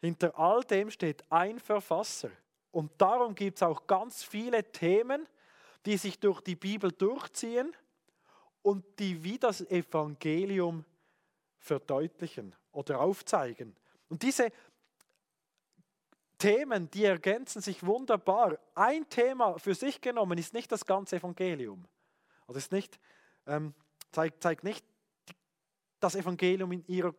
hinter 0.00 0.36
all 0.38 0.62
dem 0.64 0.90
steht 0.90 1.24
ein 1.30 1.58
Verfasser. 1.58 2.30
Und 2.70 2.90
darum 2.98 3.34
gibt 3.34 3.58
es 3.58 3.62
auch 3.62 3.86
ganz 3.86 4.24
viele 4.24 4.64
Themen, 4.72 5.28
die 5.86 5.96
sich 5.96 6.18
durch 6.18 6.40
die 6.40 6.56
Bibel 6.56 6.90
durchziehen 6.90 7.74
und 8.62 8.84
die 8.98 9.22
wie 9.22 9.38
das 9.38 9.60
Evangelium 9.70 10.84
verdeutlichen 11.62 12.54
oder 12.72 13.00
aufzeigen. 13.00 13.76
Und 14.08 14.22
diese 14.22 14.50
Themen, 16.36 16.90
die 16.90 17.04
ergänzen 17.04 17.62
sich 17.62 17.86
wunderbar. 17.86 18.58
Ein 18.74 19.08
Thema 19.08 19.58
für 19.58 19.74
sich 19.74 20.00
genommen 20.00 20.38
ist 20.38 20.54
nicht 20.54 20.72
das 20.72 20.84
ganze 20.84 21.16
Evangelium. 21.16 21.86
Also 22.48 22.58
ist 22.58 22.72
nicht, 22.72 22.98
ähm, 23.46 23.74
zeigt, 24.10 24.42
zeigt 24.42 24.64
nicht 24.64 24.84
das 26.00 26.16
Evangelium 26.16 26.72
in 26.72 26.84
ihrer 26.88 27.14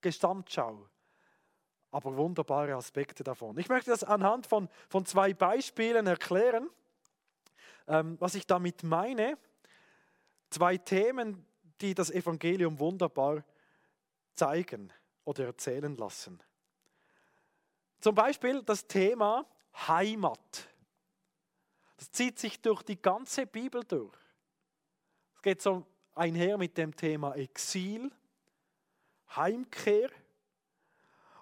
Gesamtschau, 0.00 0.88
aber 1.92 2.16
wunderbare 2.16 2.74
Aspekte 2.74 3.22
davon. 3.22 3.56
Ich 3.58 3.68
möchte 3.68 3.92
das 3.92 4.02
anhand 4.02 4.48
von, 4.48 4.68
von 4.88 5.06
zwei 5.06 5.32
Beispielen 5.32 6.08
erklären, 6.08 6.68
ähm, 7.86 8.16
was 8.18 8.34
ich 8.34 8.44
damit 8.44 8.82
meine. 8.82 9.38
Zwei 10.50 10.78
Themen, 10.78 11.46
die 11.80 11.94
das 11.94 12.10
Evangelium 12.10 12.80
wunderbar 12.80 13.44
zeigen 14.34 14.92
oder 15.24 15.46
erzählen 15.46 15.96
lassen. 15.96 16.42
Zum 18.00 18.14
Beispiel 18.14 18.62
das 18.62 18.86
Thema 18.86 19.46
Heimat. 19.88 20.68
Das 21.96 22.10
zieht 22.10 22.38
sich 22.38 22.60
durch 22.60 22.82
die 22.82 23.00
ganze 23.00 23.46
Bibel 23.46 23.82
durch. 23.84 24.16
Es 25.36 25.42
geht 25.42 25.62
so 25.62 25.86
einher 26.14 26.58
mit 26.58 26.76
dem 26.76 26.94
Thema 26.94 27.34
Exil, 27.34 28.10
Heimkehr. 29.34 30.10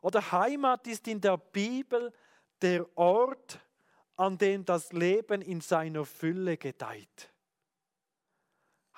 Oder 0.02 0.32
Heimat 0.32 0.86
ist 0.86 1.08
in 1.08 1.20
der 1.20 1.36
Bibel 1.36 2.12
der 2.60 2.86
Ort, 2.96 3.58
an 4.16 4.38
dem 4.38 4.64
das 4.64 4.92
Leben 4.92 5.42
in 5.42 5.60
seiner 5.60 6.04
Fülle 6.04 6.56
gedeiht. 6.56 7.32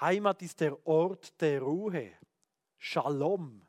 Heimat 0.01 0.43
ist 0.43 0.61
der 0.61 0.87
Ort 0.87 1.41
der 1.41 1.63
Ruhe, 1.63 2.13
Shalom, 2.77 3.63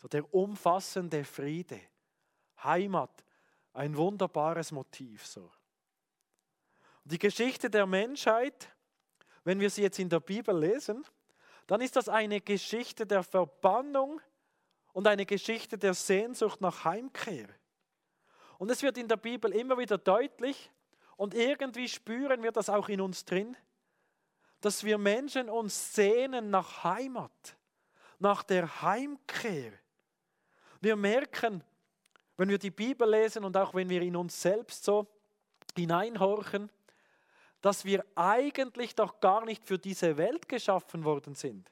so 0.00 0.08
der 0.08 0.32
umfassende 0.32 1.24
Friede. 1.24 1.80
Heimat, 2.62 3.24
ein 3.72 3.96
wunderbares 3.96 4.72
Motiv 4.72 5.26
so. 5.26 5.50
Die 7.04 7.18
Geschichte 7.18 7.70
der 7.70 7.86
Menschheit, 7.86 8.68
wenn 9.44 9.60
wir 9.60 9.70
sie 9.70 9.82
jetzt 9.82 9.98
in 9.98 10.08
der 10.08 10.20
Bibel 10.20 10.58
lesen, 10.58 11.04
dann 11.66 11.80
ist 11.80 11.96
das 11.96 12.08
eine 12.08 12.40
Geschichte 12.40 13.06
der 13.06 13.22
Verbannung 13.22 14.20
und 14.92 15.06
eine 15.06 15.24
Geschichte 15.24 15.78
der 15.78 15.94
Sehnsucht 15.94 16.60
nach 16.60 16.84
Heimkehr. 16.84 17.48
Und 18.58 18.70
es 18.70 18.82
wird 18.82 18.98
in 18.98 19.08
der 19.08 19.16
Bibel 19.16 19.52
immer 19.52 19.78
wieder 19.78 19.96
deutlich 19.96 20.70
und 21.16 21.34
irgendwie 21.34 21.88
spüren 21.88 22.42
wir 22.42 22.52
das 22.52 22.68
auch 22.68 22.88
in 22.88 23.00
uns 23.00 23.24
drin, 23.24 23.56
dass 24.60 24.84
wir 24.84 24.98
Menschen 24.98 25.48
uns 25.48 25.94
sehnen 25.94 26.50
nach 26.50 26.84
Heimat, 26.84 27.56
nach 28.18 28.42
der 28.42 28.82
Heimkehr. 28.82 29.72
Wir 30.80 30.96
merken, 30.96 31.62
wenn 32.36 32.48
wir 32.48 32.58
die 32.58 32.70
Bibel 32.70 33.08
lesen 33.08 33.44
und 33.44 33.56
auch 33.56 33.74
wenn 33.74 33.88
wir 33.88 34.02
in 34.02 34.16
uns 34.16 34.40
selbst 34.40 34.84
so 34.84 35.06
hineinhorchen, 35.76 36.70
dass 37.60 37.84
wir 37.84 38.04
eigentlich 38.14 38.94
doch 38.94 39.20
gar 39.20 39.44
nicht 39.44 39.66
für 39.66 39.78
diese 39.78 40.16
Welt 40.16 40.48
geschaffen 40.48 41.04
worden 41.04 41.34
sind. 41.34 41.70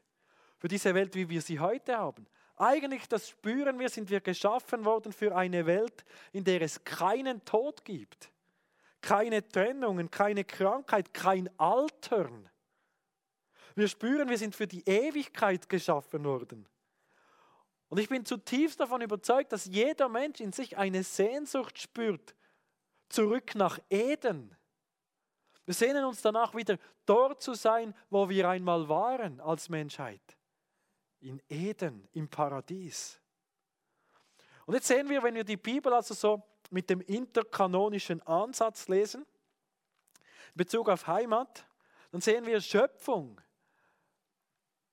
Für 0.59 0.69
diese 0.69 0.95
Welt, 0.95 1.15
wie 1.15 1.29
wir 1.29 1.41
sie 1.41 1.59
heute 1.59 1.97
haben. 1.97 2.27
Eigentlich, 2.57 3.09
das 3.09 3.29
spüren 3.29 3.79
wir, 3.79 3.89
sind 3.89 4.11
wir 4.11 4.21
geschaffen 4.21 4.85
worden 4.85 5.13
für 5.13 5.35
eine 5.35 5.65
Welt, 5.65 6.05
in 6.33 6.45
der 6.45 6.61
es 6.61 6.83
keinen 6.85 7.45
Tod 7.45 7.85
gibt. 7.85 8.31
Keine 9.01 9.47
Trennungen, 9.49 10.11
keine 10.11 10.45
Krankheit, 10.45 11.15
kein 11.15 11.49
Altern. 11.59 12.51
Wir 13.77 13.87
spüren, 13.87 14.29
wir 14.29 14.39
sind 14.39 14.57
für 14.57 14.67
die 14.67 14.83
Ewigkeit 14.85 15.69
geschaffen 15.69 16.25
worden. 16.25 16.69
Und 17.89 17.99
ich 17.99 18.09
bin 18.09 18.25
zutiefst 18.25 18.81
davon 18.81 19.01
überzeugt, 19.01 19.53
dass 19.53 19.65
jeder 19.65 20.09
Mensch 20.09 20.41
in 20.41 20.53
sich 20.53 20.77
eine 20.77 21.03
Sehnsucht 21.03 21.79
spürt, 21.79 22.35
zurück 23.09 23.55
nach 23.55 23.79
Eden. 23.89 24.55
Wir 25.65 25.75
sehnen 25.75 26.05
uns 26.05 26.21
danach 26.23 26.55
wieder 26.55 26.79
dort 27.07 27.43
zu 27.43 27.55
sein, 27.55 27.95
wo 28.11 28.29
wir 28.29 28.49
einmal 28.49 28.89
waren 28.89 29.41
als 29.41 29.69
Menschheit. 29.69 30.37
In 31.21 31.43
Eden, 31.49 32.07
im 32.13 32.29
Paradies. 32.29 33.21
Und 34.67 34.75
jetzt 34.75 34.87
sehen 34.87 35.09
wir, 35.09 35.23
wenn 35.23 35.35
wir 35.35 35.45
die 35.45 35.57
Bibel 35.57 35.93
also 35.93 36.15
so 36.15 36.43
mit 36.71 36.91
dem 36.91 37.01
interkanonischen 37.01 38.21
Ansatz 38.23 38.89
lesen, 38.89 39.27
in 40.55 40.57
Bezug 40.57 40.91
auf 40.91 41.07
Heimat, 41.07 41.67
dann 42.11 42.21
sehen 42.21 42.45
wir 42.45 42.61
Schöpfung, 42.61 43.41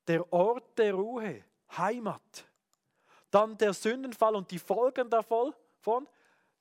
der 0.08 0.32
Ort 0.32 0.78
der 0.78 0.94
Ruhe, 0.94 1.44
Heimat. 1.78 2.48
Dann 3.36 3.58
der 3.58 3.74
Sündenfall 3.74 4.34
und 4.34 4.50
die 4.50 4.60
Folgen 4.60 5.10
davon, 5.10 5.54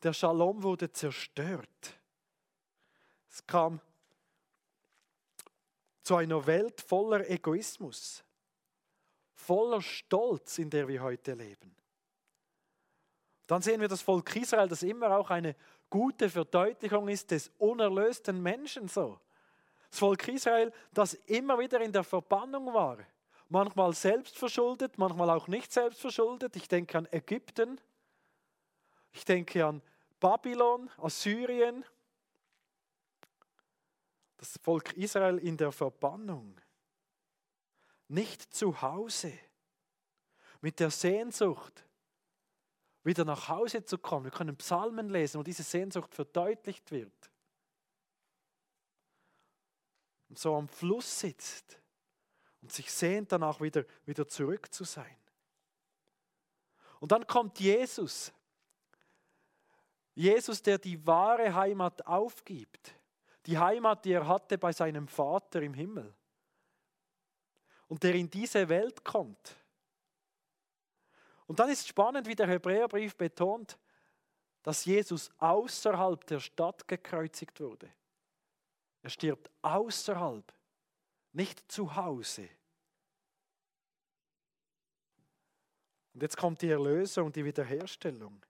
der 0.03 0.13
Shalom 0.13 0.61
wurde 0.61 0.91
zerstört. 0.91 1.95
Es 3.31 3.47
kam 3.47 3.81
zu 6.03 6.17
einer 6.17 6.45
Welt 6.45 6.81
voller 6.81 7.31
Egoismus, 7.31 8.25
voller 9.35 9.81
Stolz, 9.81 10.59
in 10.59 10.69
der 10.69 10.89
wir 10.89 11.01
heute 11.01 11.35
leben. 11.35 11.77
Dann 13.47 13.63
sehen 13.63 13.81
wir 13.81 13.87
das 13.87 14.03
Volk 14.03 14.35
Israel, 14.35 14.67
das 14.67 14.83
immer 14.83 15.17
auch 15.17 15.31
eine 15.31 15.55
gute 15.89 16.29
Verdeutlichung 16.29 17.07
ist 17.07 17.31
des 17.31 17.53
unerlösten 17.59 18.43
Menschen 18.43 18.89
so. 18.89 19.21
Das 19.91 20.01
Volk 20.01 20.27
Israel, 20.27 20.73
das 20.93 21.15
immer 21.15 21.57
wieder 21.57 21.81
in 21.83 21.93
der 21.93 22.03
Verbannung 22.03 22.75
war, 22.75 22.99
manchmal 23.49 23.93
selbst 23.93 24.37
verschuldet, 24.37 24.99
manchmal 24.99 25.31
auch 25.31 25.49
nicht 25.49 25.73
selbst 25.73 26.01
verschuldet. 26.01 26.57
Ich 26.57 26.69
denke 26.69 26.99
an 26.99 27.09
Ägypten, 27.11 27.81
ich 29.13 29.25
denke 29.25 29.65
an 29.65 29.83
Babylon, 30.21 30.91
Assyrien, 30.99 31.85
das 34.37 34.59
Volk 34.63 34.93
Israel 34.95 35.39
in 35.39 35.57
der 35.57 35.73
Verbannung, 35.73 36.61
nicht 38.09 38.55
zu 38.55 38.81
Hause, 38.83 39.33
mit 40.61 40.81
der 40.81 40.91
Sehnsucht, 40.91 41.85
wieder 43.03 43.25
nach 43.25 43.49
Hause 43.49 43.85
zu 43.85 43.99
kommen. 43.99 44.25
Wir 44.25 44.33
können 44.33 44.57
Psalmen 44.57 45.11
lesen, 45.11 45.39
wo 45.39 45.43
diese 45.43 45.63
Sehnsucht 45.63 46.15
verdeutlicht 46.15 46.91
wird. 46.91 47.31
Und 50.31 50.39
so 50.39 50.57
am 50.57 50.69
Fluss 50.69 51.21
sitzt 51.21 51.79
und 52.65 52.73
sich 52.73 52.91
sehnt 52.91 53.31
danach 53.31 53.61
wieder, 53.61 53.85
wieder 54.07 54.27
zurück 54.27 54.73
zu 54.73 54.85
sein. 54.85 55.19
Und 56.99 57.13
dann 57.13 57.27
kommt 57.27 57.61
Jesus. 57.61 58.33
Jesus, 60.15 60.63
der 60.63 60.79
die 60.79 61.07
wahre 61.07 61.55
Heimat 61.55 62.07
aufgibt. 62.07 62.95
Die 63.45 63.59
Heimat, 63.59 64.07
die 64.07 64.13
er 64.13 64.27
hatte 64.27 64.57
bei 64.57 64.73
seinem 64.73 65.07
Vater 65.09 65.61
im 65.61 65.75
Himmel. 65.75 66.15
Und 67.87 68.03
der 68.03 68.15
in 68.15 68.31
diese 68.31 68.67
Welt 68.71 69.05
kommt. 69.05 69.57
Und 71.45 71.59
dann 71.59 71.69
ist 71.69 71.87
spannend, 71.87 72.27
wie 72.27 72.35
der 72.35 72.49
Hebräerbrief 72.49 73.15
betont, 73.15 73.79
dass 74.63 74.87
Jesus 74.87 75.31
außerhalb 75.37 76.27
der 76.27 76.41
Stadt 76.41 76.89
gekreuzigt 76.89 77.61
wurde. 77.61 77.93
Er 79.03 79.11
stirbt 79.11 79.51
außerhalb 79.61 80.51
nicht 81.35 81.71
zu 81.71 81.95
Hause. 81.97 82.49
Und 86.15 86.23
jetzt 86.23 86.37
kommt 86.37 86.63
die 86.63 86.71
Erlösung, 86.71 87.33
die 87.33 87.45
Wiederherstellung. 87.45 88.41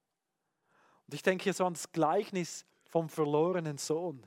Und 1.07 1.15
ich 1.15 1.23
denke 1.23 1.45
hier 1.45 1.55
so 1.55 1.65
an 1.65 1.73
das 1.73 1.91
Gleichnis 1.91 2.67
vom 2.85 3.09
verlorenen 3.09 3.79
Sohn. 3.79 4.25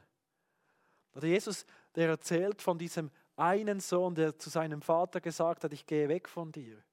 Oder 1.13 1.27
Jesus, 1.27 1.65
der 1.95 2.09
erzählt 2.09 2.61
von 2.61 2.77
diesem 2.77 3.11
einen 3.35 3.79
Sohn, 3.79 4.15
der 4.15 4.37
zu 4.37 4.49
seinem 4.49 4.81
Vater 4.81 5.21
gesagt 5.21 5.63
hat, 5.63 5.71
ich 5.71 5.85
gehe 5.85 6.09
weg 6.09 6.27
von 6.27 6.51
dir. 6.51 6.83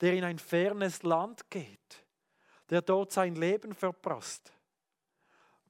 Der 0.00 0.14
in 0.14 0.22
ein 0.22 0.38
fernes 0.38 1.02
Land 1.02 1.50
geht, 1.50 2.04
der 2.70 2.82
dort 2.82 3.10
sein 3.10 3.34
Leben 3.34 3.74
verprasst, 3.74 4.52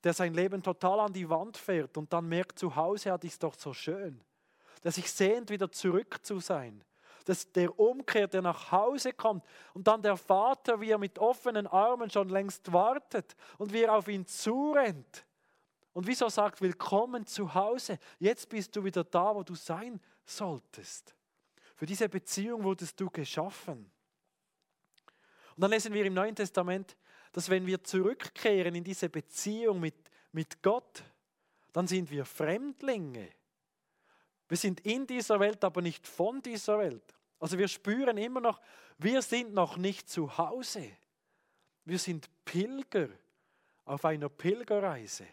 der 0.05 0.13
sein 0.13 0.35
Leben 0.35 0.63
total 0.63 1.01
an 1.01 1.13
die 1.13 1.29
Wand 1.29 1.57
fährt 1.57 1.97
und 1.97 2.13
dann 2.13 2.29
merkt, 2.29 2.59
zu 2.59 2.77
Hause 2.77 3.13
hat 3.13 3.25
es 3.25 3.39
doch 3.39 3.55
so 3.55 3.73
schön 3.73 4.26
der 4.87 4.93
sich 4.93 5.11
sehnt, 5.11 5.51
wieder 5.51 5.69
zurück 5.73 6.25
zu 6.25 6.39
sein. 6.39 6.85
Das, 7.25 7.51
der 7.51 7.77
Umkehr, 7.77 8.29
der 8.29 8.41
nach 8.41 8.71
Hause 8.71 9.13
kommt 9.13 9.45
und 9.75 9.89
dann 9.89 10.01
der 10.01 10.17
Vater, 10.17 10.81
wie 10.81 10.91
er 10.91 10.99
mit 10.99 11.19
offenen 11.19 11.67
Armen 11.67 12.09
schon 12.09 12.29
längst 12.29 12.73
wartet 12.73 13.35
und 13.59 13.73
wie 13.73 13.83
er 13.83 13.97
auf 13.97 14.07
ihn 14.07 14.25
zurennt. 14.29 15.27
Und 15.93 16.07
wieso 16.07 16.29
sagt, 16.29 16.61
willkommen 16.61 17.27
zu 17.27 17.53
Hause, 17.53 17.99
jetzt 18.21 18.49
bist 18.49 18.77
du 18.77 18.85
wieder 18.85 19.03
da, 19.03 19.35
wo 19.35 19.43
du 19.43 19.57
sein 19.57 20.01
solltest. 20.25 21.17
Für 21.75 21.87
diese 21.87 22.09
Beziehung 22.09 22.63
wurdest 22.63 23.01
du 23.01 23.11
geschaffen. 23.11 23.91
Und 25.57 25.61
dann 25.63 25.73
lesen 25.73 25.93
wir 25.95 26.05
im 26.05 26.15
Neuen 26.15 26.37
Testament, 26.37 26.97
dass 27.33 27.51
wenn 27.51 27.67
wir 27.67 27.83
zurückkehren 27.83 28.77
in 28.77 28.85
diese 28.85 29.09
Beziehung 29.09 29.81
mit, 29.81 29.97
mit 30.31 30.63
Gott, 30.63 31.03
dann 31.73 31.89
sind 31.89 32.09
wir 32.09 32.25
Fremdlinge. 32.25 33.31
Wir 34.49 34.57
sind 34.57 34.81
in 34.81 35.07
dieser 35.07 35.41
Welt, 35.41 35.63
aber 35.65 35.83
nicht 35.83 36.07
von 36.07 36.41
dieser 36.41 36.79
Welt. 36.79 37.15
Also 37.39 37.59
wir 37.59 37.69
spüren 37.69 38.17
immer 38.17 38.41
noch, 38.41 38.61
wir 38.99 39.23
sind 39.23 39.53
noch 39.53 39.77
nicht 39.77 40.09
zu 40.09 40.39
Hause. 40.39 40.91
Wir 41.85 41.99
sind 41.99 42.29
Pilger 42.45 43.09
auf 43.85 44.05
einer 44.05 44.29
Pilgerreise. 44.29 45.27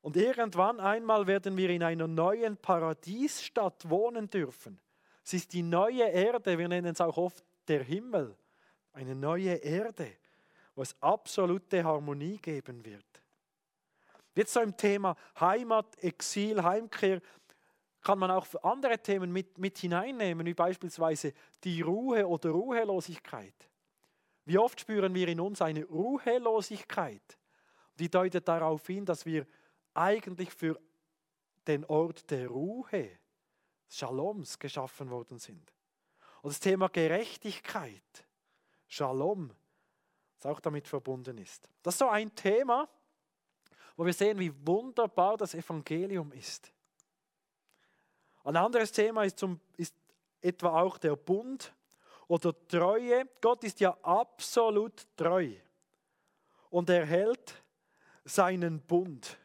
Und 0.00 0.16
irgendwann 0.16 0.80
einmal 0.80 1.26
werden 1.26 1.56
wir 1.56 1.70
in 1.70 1.82
einer 1.82 2.06
neuen 2.06 2.58
Paradiesstadt 2.58 3.88
wohnen 3.88 4.28
dürfen. 4.28 4.78
Es 5.24 5.32
ist 5.32 5.54
die 5.54 5.62
neue 5.62 6.04
Erde, 6.04 6.58
wir 6.58 6.68
nennen 6.68 6.92
es 6.92 7.00
auch 7.00 7.16
oft 7.16 7.42
der 7.66 7.82
Himmel. 7.82 8.36
Eine 8.92 9.14
neue 9.14 9.54
Erde, 9.54 10.12
wo 10.74 10.82
es 10.82 10.94
absolute 11.00 11.82
Harmonie 11.82 12.36
geben 12.36 12.84
wird. 12.84 13.04
Jetzt 14.34 14.52
so 14.52 14.60
im 14.60 14.76
Thema 14.76 15.16
Heimat, 15.38 15.96
Exil, 16.02 16.62
Heimkehr 16.62 17.20
kann 18.00 18.18
man 18.18 18.30
auch 18.30 18.46
andere 18.62 18.98
Themen 18.98 19.32
mit, 19.32 19.58
mit 19.58 19.78
hineinnehmen, 19.78 20.46
wie 20.46 20.54
beispielsweise 20.54 21.32
die 21.62 21.80
Ruhe 21.80 22.26
oder 22.26 22.50
Ruhelosigkeit. 22.50 23.54
Wie 24.44 24.58
oft 24.58 24.80
spüren 24.80 25.14
wir 25.14 25.28
in 25.28 25.40
uns 25.40 25.62
eine 25.62 25.84
Ruhelosigkeit, 25.84 27.38
die 27.98 28.10
deutet 28.10 28.46
darauf 28.46 28.86
hin, 28.86 29.06
dass 29.06 29.24
wir 29.24 29.46
eigentlich 29.94 30.52
für 30.52 30.78
den 31.66 31.84
Ort 31.86 32.30
der 32.30 32.48
Ruhe, 32.48 33.10
Shaloms, 33.88 34.58
geschaffen 34.58 35.10
worden 35.10 35.38
sind. 35.38 35.72
Und 36.42 36.50
das 36.50 36.60
Thema 36.60 36.88
Gerechtigkeit, 36.88 38.02
Shalom, 38.86 39.50
das 40.36 40.52
auch 40.52 40.60
damit 40.60 40.86
verbunden 40.86 41.38
ist. 41.38 41.70
Das 41.82 41.94
ist 41.94 41.98
so 42.00 42.08
ein 42.08 42.34
Thema, 42.34 42.88
wo 43.96 44.04
wir 44.04 44.12
sehen, 44.12 44.38
wie 44.38 44.52
wunderbar 44.66 45.36
das 45.36 45.54
Evangelium 45.54 46.32
ist. 46.32 46.72
Ein 48.44 48.56
anderes 48.56 48.92
Thema 48.92 49.24
ist, 49.24 49.38
zum, 49.38 49.60
ist 49.76 49.94
etwa 50.40 50.82
auch 50.82 50.98
der 50.98 51.16
Bund 51.16 51.72
oder 52.28 52.54
Treue. 52.68 53.26
Gott 53.40 53.64
ist 53.64 53.80
ja 53.80 53.96
absolut 54.02 55.06
treu 55.16 55.52
und 56.70 56.90
er 56.90 57.06
hält 57.06 57.62
seinen 58.24 58.80
Bund. 58.80 59.38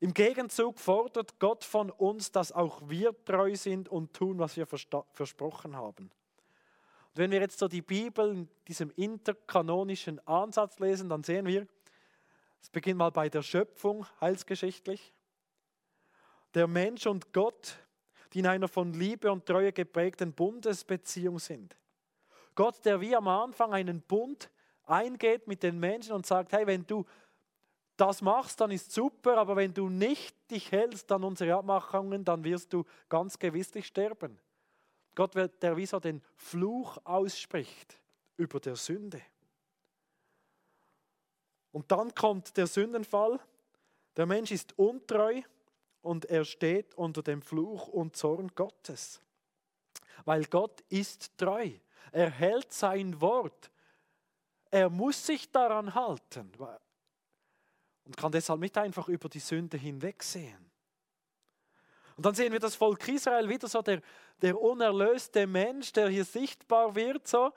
Im 0.00 0.14
Gegenzug 0.14 0.78
fordert 0.78 1.40
Gott 1.40 1.64
von 1.64 1.90
uns, 1.90 2.30
dass 2.30 2.52
auch 2.52 2.80
wir 2.88 3.12
treu 3.24 3.56
sind 3.56 3.88
und 3.88 4.14
tun, 4.14 4.38
was 4.38 4.56
wir 4.56 4.66
versprochen 4.66 5.74
haben. 5.76 6.04
Und 6.04 7.16
wenn 7.16 7.32
wir 7.32 7.40
jetzt 7.40 7.58
so 7.58 7.66
die 7.66 7.82
Bibel 7.82 8.30
in 8.30 8.48
diesem 8.68 8.92
interkanonischen 8.94 10.24
Ansatz 10.26 10.78
lesen, 10.78 11.08
dann 11.08 11.24
sehen 11.24 11.46
wir, 11.46 11.66
es 12.60 12.70
beginnt 12.70 12.98
mal 12.98 13.10
bei 13.10 13.28
der 13.28 13.42
Schöpfung, 13.42 14.06
heilsgeschichtlich. 14.20 15.12
Der 16.54 16.66
Mensch 16.66 17.06
und 17.06 17.32
Gott, 17.32 17.76
die 18.32 18.40
in 18.40 18.46
einer 18.46 18.68
von 18.68 18.92
Liebe 18.92 19.30
und 19.30 19.46
Treue 19.46 19.72
geprägten 19.72 20.32
Bundesbeziehung 20.32 21.38
sind. 21.38 21.76
Gott, 22.54 22.84
der 22.84 23.00
wie 23.00 23.14
am 23.14 23.28
Anfang 23.28 23.72
einen 23.72 24.02
Bund 24.02 24.50
eingeht 24.84 25.46
mit 25.46 25.62
den 25.62 25.78
Menschen 25.78 26.12
und 26.12 26.26
sagt, 26.26 26.52
hey, 26.52 26.66
wenn 26.66 26.86
du 26.86 27.04
das 27.96 28.22
machst, 28.22 28.60
dann 28.60 28.70
ist 28.70 28.92
super, 28.92 29.36
aber 29.36 29.56
wenn 29.56 29.74
du 29.74 29.88
nicht 29.88 30.34
dich 30.50 30.70
hältst 30.72 31.10
an 31.10 31.24
unsere 31.24 31.54
Abmachungen, 31.54 32.24
dann 32.24 32.44
wirst 32.44 32.72
du 32.72 32.84
ganz 33.08 33.38
gewisslich 33.38 33.86
sterben. 33.86 34.38
Gott, 35.14 35.34
der 35.34 35.76
wie 35.76 35.86
so 35.86 35.98
den 35.98 36.22
Fluch 36.36 36.98
ausspricht 37.04 38.00
über 38.36 38.60
der 38.60 38.76
Sünde. 38.76 39.20
Und 41.78 41.92
dann 41.92 42.12
kommt 42.12 42.56
der 42.56 42.66
Sündenfall. 42.66 43.38
Der 44.16 44.26
Mensch 44.26 44.50
ist 44.50 44.76
untreu 44.80 45.42
und 46.02 46.24
er 46.24 46.44
steht 46.44 46.92
unter 46.96 47.22
dem 47.22 47.40
Fluch 47.40 47.86
und 47.86 48.16
Zorn 48.16 48.50
Gottes. 48.56 49.22
Weil 50.24 50.44
Gott 50.46 50.80
ist 50.88 51.38
treu. 51.38 51.70
Er 52.10 52.30
hält 52.30 52.72
sein 52.72 53.20
Wort. 53.20 53.70
Er 54.72 54.90
muss 54.90 55.24
sich 55.24 55.52
daran 55.52 55.94
halten 55.94 56.50
und 58.04 58.16
kann 58.16 58.32
deshalb 58.32 58.58
nicht 58.58 58.76
einfach 58.76 59.06
über 59.06 59.28
die 59.28 59.38
Sünde 59.38 59.76
hinwegsehen. 59.76 60.72
Und 62.16 62.26
dann 62.26 62.34
sehen 62.34 62.52
wir 62.52 62.58
das 62.58 62.74
Volk 62.74 63.06
Israel 63.06 63.48
wieder 63.48 63.68
so, 63.68 63.82
der, 63.82 64.02
der 64.42 64.60
unerlöste 64.60 65.46
Mensch, 65.46 65.92
der 65.92 66.08
hier 66.08 66.24
sichtbar 66.24 66.96
wird, 66.96 67.28
so 67.28 67.52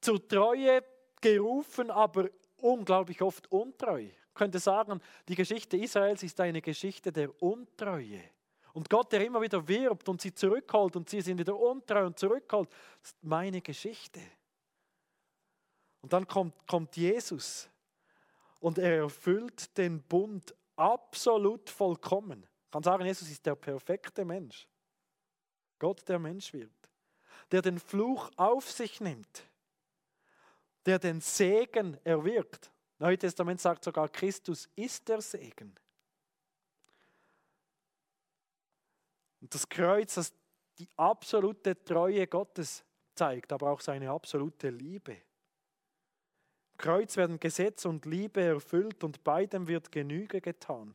zur 0.00 0.28
Treue 0.28 0.84
gerufen, 1.20 1.90
aber 1.90 2.28
unglaublich 2.62 3.20
oft 3.22 3.50
untreu. 3.50 4.02
Ich 4.02 4.34
könnte 4.34 4.58
sagen, 4.58 5.00
die 5.28 5.34
Geschichte 5.34 5.76
Israels 5.76 6.22
ist 6.22 6.40
eine 6.40 6.62
Geschichte 6.62 7.12
der 7.12 7.42
Untreue. 7.42 8.22
Und 8.72 8.88
Gott, 8.88 9.12
der 9.12 9.24
immer 9.26 9.42
wieder 9.42 9.66
wirbt 9.68 10.08
und 10.08 10.20
sie 10.20 10.32
zurückholt 10.32 10.96
und 10.96 11.08
sie 11.08 11.20
sind 11.20 11.38
wieder 11.38 11.58
untreu 11.58 12.06
und 12.06 12.18
zurückholt, 12.18 12.70
ist 13.02 13.22
meine 13.22 13.60
Geschichte. 13.60 14.20
Und 16.00 16.12
dann 16.12 16.26
kommt, 16.26 16.66
kommt 16.66 16.96
Jesus 16.96 17.68
und 18.60 18.78
er 18.78 18.98
erfüllt 18.98 19.76
den 19.76 20.02
Bund 20.02 20.54
absolut 20.76 21.68
vollkommen. 21.68 22.46
Ich 22.64 22.70
kann 22.70 22.82
sagen, 22.82 23.04
Jesus 23.04 23.30
ist 23.30 23.44
der 23.44 23.54
perfekte 23.54 24.24
Mensch. 24.24 24.66
Gott, 25.78 26.08
der 26.08 26.18
Mensch 26.18 26.52
wird, 26.52 26.72
der 27.50 27.60
den 27.60 27.78
Fluch 27.78 28.30
auf 28.36 28.70
sich 28.70 29.00
nimmt 29.00 29.44
der 30.86 30.98
den 30.98 31.20
Segen 31.20 31.96
erwirkt. 32.04 32.70
Neue 32.98 33.18
Testament 33.18 33.60
sagt 33.60 33.84
sogar, 33.84 34.08
Christus 34.08 34.68
ist 34.76 35.08
der 35.08 35.20
Segen. 35.20 35.74
Und 39.40 39.54
das 39.54 39.68
Kreuz, 39.68 40.14
das 40.14 40.32
die 40.78 40.88
absolute 40.96 41.84
Treue 41.84 42.26
Gottes 42.26 42.84
zeigt, 43.14 43.52
aber 43.52 43.70
auch 43.70 43.80
seine 43.80 44.10
absolute 44.10 44.70
Liebe. 44.70 45.12
Im 46.72 46.78
Kreuz 46.78 47.16
werden 47.16 47.38
Gesetz 47.38 47.84
und 47.84 48.06
Liebe 48.06 48.40
erfüllt 48.40 49.04
und 49.04 49.22
beidem 49.22 49.68
wird 49.68 49.92
Genüge 49.92 50.40
getan. 50.40 50.94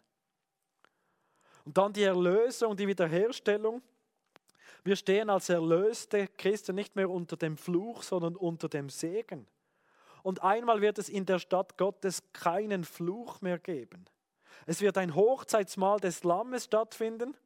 Und 1.65 1.77
dann 1.77 1.93
die 1.93 2.03
Erlösung, 2.03 2.75
die 2.75 2.87
Wiederherstellung. 2.87 3.81
Wir 4.83 4.95
stehen 4.95 5.29
als 5.29 5.49
erlöste 5.49 6.27
Christen 6.29 6.75
nicht 6.75 6.95
mehr 6.95 7.09
unter 7.09 7.35
dem 7.35 7.57
Fluch, 7.57 8.03
sondern 8.03 8.35
unter 8.37 8.69
dem 8.69 8.89
Segen. 8.89 9.45
Und 10.27 10.43
einmal 10.43 10.81
wird 10.81 10.97
es 10.97 11.07
in 11.07 11.25
der 11.25 11.39
Stadt 11.39 11.77
Gottes 11.77 12.21
keinen 12.33 12.83
Fluch 12.83 13.39
mehr 13.39 13.57
geben. 13.57 14.03
Es 14.65 14.81
wird 14.81 14.97
ein 14.97 15.15
Hochzeitsmahl 15.15 16.01
des 16.01 16.25
Lammes 16.25 16.65
stattfinden. 16.65 17.37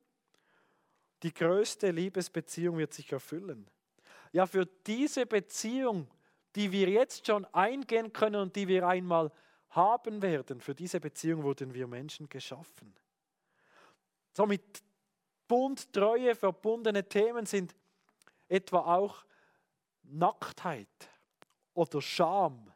Die 1.22 1.32
größte 1.32 1.92
Liebesbeziehung 1.92 2.80
wird 2.80 2.92
sich 2.92 3.12
erfüllen. 3.12 3.70
Ja, 4.32 4.48
für 4.48 4.66
diese 4.66 5.28
Beziehung, 5.28 6.08
die 6.56 6.72
wir 6.72 6.90
jetzt 6.90 7.28
schon 7.28 7.46
eingehen 7.54 8.14
können 8.14 8.42
und 8.42 8.56
die 8.56 8.68
wir 8.68 8.88
einmal 8.88 9.32
haben 9.70 10.24
werden, 10.24 10.60
für 10.60 10.74
diese 10.74 11.00
Beziehung 11.00 11.44
wurden 11.44 11.76
wir 11.76 11.86
Menschen 11.86 12.30
geschaffen. 12.30 12.96
So 14.34 14.48
mit 14.48 14.82
Bund, 15.48 15.94
Treue 15.94 16.34
verbundene 16.34 17.08
Themen 17.08 17.46
sind 17.46 17.76
etwa 18.50 18.80
auch 18.96 19.24
Nacktheit 20.02 20.88
oder 21.76 22.02
Scham. 22.02 22.71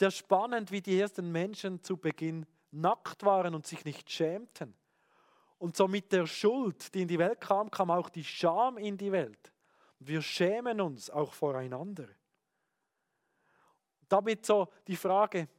Sehr 0.00 0.10
spannend, 0.10 0.72
wie 0.72 0.80
die 0.80 0.98
ersten 0.98 1.30
Menschen 1.30 1.84
zu 1.84 1.98
Beginn 1.98 2.46
nackt 2.70 3.22
waren 3.22 3.54
und 3.54 3.66
sich 3.66 3.84
nicht 3.84 4.10
schämten. 4.10 4.74
Und 5.58 5.76
so 5.76 5.88
mit 5.88 6.10
der 6.10 6.26
Schuld, 6.26 6.94
die 6.94 7.02
in 7.02 7.08
die 7.08 7.18
Welt 7.18 7.38
kam, 7.38 7.70
kam 7.70 7.90
auch 7.90 8.08
die 8.08 8.24
Scham 8.24 8.78
in 8.78 8.96
die 8.96 9.12
Welt. 9.12 9.52
wir 9.98 10.22
schämen 10.22 10.80
uns 10.80 11.10
auch 11.10 11.34
voreinander. 11.34 12.08
Damit 14.08 14.46
so 14.46 14.72
die 14.86 14.96
Frage, 14.96 15.50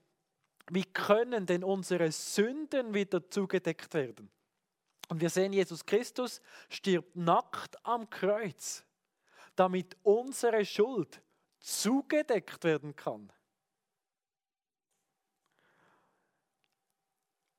wie 0.72 0.86
können 0.86 1.46
denn 1.46 1.64
unsere 1.64 2.12
Sünden 2.12 2.96
wieder 2.96 3.30
zugedeckt 3.30 3.94
werden? 3.94 4.32
Und 5.08 5.22
wir 5.22 5.30
sehen, 5.30 5.54
Jesus 5.54 5.86
Christus 5.86 6.42
stirbt 6.68 7.16
nackt 7.16 7.78
am 7.86 8.10
Kreuz, 8.10 8.84
damit 9.56 9.96
unsere 10.02 10.66
Schuld 10.66 11.22
zugedeckt 11.60 12.64
werden 12.64 12.96
kann. 12.96 13.32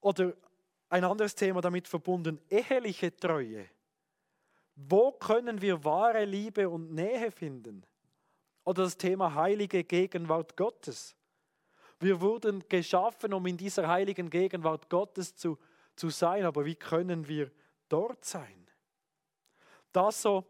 Oder 0.02 0.34
ein 0.90 1.04
anderes 1.04 1.34
Thema 1.34 1.62
damit 1.62 1.88
verbunden, 1.88 2.38
eheliche 2.50 3.16
Treue. 3.16 3.70
Wo 4.74 5.12
können 5.12 5.62
wir 5.62 5.82
wahre 5.84 6.24
Liebe 6.24 6.68
und 6.68 6.92
Nähe 6.92 7.30
finden? 7.30 7.86
Oder 8.64 8.82
das 8.84 8.96
Thema 8.96 9.34
heilige 9.34 9.84
Gegenwart 9.84 10.56
Gottes. 10.56 11.16
Wir 11.98 12.20
wurden 12.20 12.64
geschaffen, 12.68 13.32
um 13.32 13.46
in 13.46 13.56
dieser 13.56 13.88
heiligen 13.88 14.28
Gegenwart 14.28 14.90
Gottes 14.90 15.36
zu, 15.36 15.56
zu 15.94 16.10
sein, 16.10 16.44
aber 16.44 16.64
wie 16.64 16.74
können 16.74 17.28
wir 17.28 17.50
dort 17.88 18.24
sein? 18.24 18.66
Das 19.92 20.20
so 20.20 20.44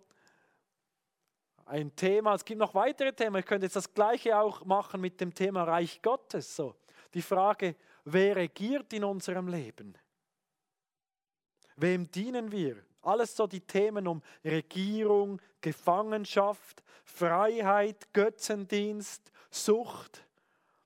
ein 1.67 1.95
Thema. 1.95 2.35
Es 2.35 2.45
gibt 2.45 2.59
noch 2.59 2.75
weitere 2.75 3.13
Themen. 3.13 3.37
Ich 3.37 3.47
könnte 3.47 3.67
jetzt 3.67 3.77
das 3.77 3.93
Gleiche 3.93 4.39
auch 4.39 4.65
machen 4.65 5.01
mit 5.01 5.21
dem 5.21 5.35
Thema 5.35 5.65
Reich 5.65 6.01
Gottes. 6.01 6.57
So 6.57 6.75
die 7.15 7.23
Frage, 7.23 7.77
wer 8.05 8.37
regiert 8.37 8.93
in 8.93 9.05
unserem 9.05 9.49
Leben? 9.49 9.97
Wem 11.77 12.11
dienen 12.11 12.51
wir? 12.53 12.77
Alles 13.03 13.35
so 13.35 13.47
die 13.47 13.61
Themen 13.61 14.07
um 14.07 14.23
Regierung, 14.45 15.41
Gefangenschaft, 15.61 16.83
Freiheit, 17.05 18.13
Götzendienst, 18.13 19.33
Sucht. 19.51 20.25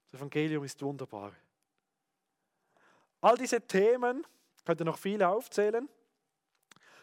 Das 0.04 0.20
Evangelium 0.20 0.64
ist 0.64 0.80
wunderbar. 0.82 1.32
All 3.20 3.36
diese 3.36 3.60
Themen, 3.60 4.26
könnte 4.64 4.84
noch 4.84 4.98
viele 4.98 5.28
aufzählen, 5.28 5.88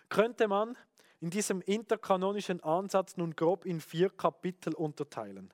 könnte 0.09 0.47
man 0.47 0.77
in 1.19 1.29
diesem 1.29 1.61
interkanonischen 1.61 2.61
Ansatz 2.63 3.15
nun 3.15 3.35
grob 3.35 3.65
in 3.65 3.79
vier 3.79 4.09
Kapitel 4.09 4.73
unterteilen. 4.73 5.53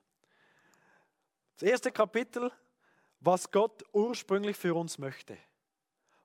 Das 1.58 1.68
erste 1.68 1.92
Kapitel 1.92 2.50
was 3.20 3.50
Gott 3.50 3.84
ursprünglich 3.92 4.56
für 4.56 4.74
uns 4.74 4.98
möchte. 4.98 5.36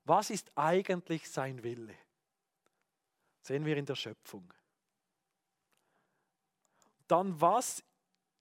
Was 0.04 0.30
ist 0.30 0.50
eigentlich 0.54 1.28
sein 1.28 1.62
Wille? 1.62 1.94
Sehen 3.42 3.64
wir 3.64 3.76
in 3.76 3.86
der 3.86 3.94
Schöpfung. 3.94 4.52
Dann, 7.06 7.40
was 7.40 7.84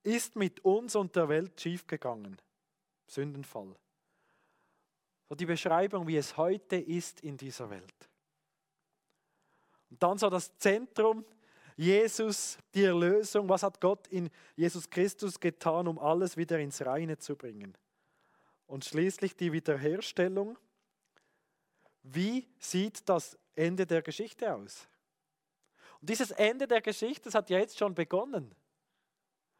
ist 0.03 0.35
mit 0.35 0.63
uns 0.63 0.95
und 0.95 1.15
der 1.15 1.29
Welt 1.29 1.59
schiefgegangen? 1.59 2.41
Sündenfall. 3.07 3.75
So 5.27 5.35
die 5.35 5.45
Beschreibung, 5.45 6.07
wie 6.07 6.17
es 6.17 6.37
heute 6.37 6.75
ist 6.75 7.21
in 7.21 7.37
dieser 7.37 7.69
Welt. 7.69 8.09
Und 9.89 10.01
dann 10.01 10.17
so 10.17 10.29
das 10.29 10.55
Zentrum, 10.57 11.25
Jesus, 11.75 12.57
die 12.73 12.83
Erlösung. 12.83 13.49
Was 13.49 13.63
hat 13.63 13.81
Gott 13.81 14.07
in 14.07 14.29
Jesus 14.55 14.89
Christus 14.89 15.39
getan, 15.39 15.87
um 15.87 15.99
alles 15.99 16.37
wieder 16.37 16.59
ins 16.59 16.83
Reine 16.85 17.17
zu 17.17 17.35
bringen? 17.35 17.77
Und 18.67 18.86
schließlich 18.86 19.36
die 19.36 19.51
Wiederherstellung. 19.51 20.58
Wie 22.04 22.47
sieht 22.60 23.08
das 23.08 23.38
Ende 23.56 23.86
der 23.86 24.01
Geschichte 24.01 24.54
aus? 24.54 24.88
Und 26.01 26.10
dieses 26.10 26.32
Ende 26.32 26.67
der 26.67 26.82
Geschichte, 26.82 27.25
das 27.25 27.36
hat 27.36 27.49
ja 27.49 27.60
jetzt 27.60 27.78
schon 27.78 27.95
begonnen. 27.95 28.54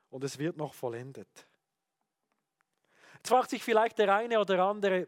Und 0.10 0.24
es 0.24 0.38
wird 0.38 0.58
noch 0.58 0.74
vollendet. 0.74 1.48
Jetzt 3.16 3.30
fragt 3.30 3.50
sich 3.50 3.64
vielleicht 3.64 3.98
der 3.98 4.14
eine 4.16 4.40
oder 4.40 4.60
andere, 4.64 5.08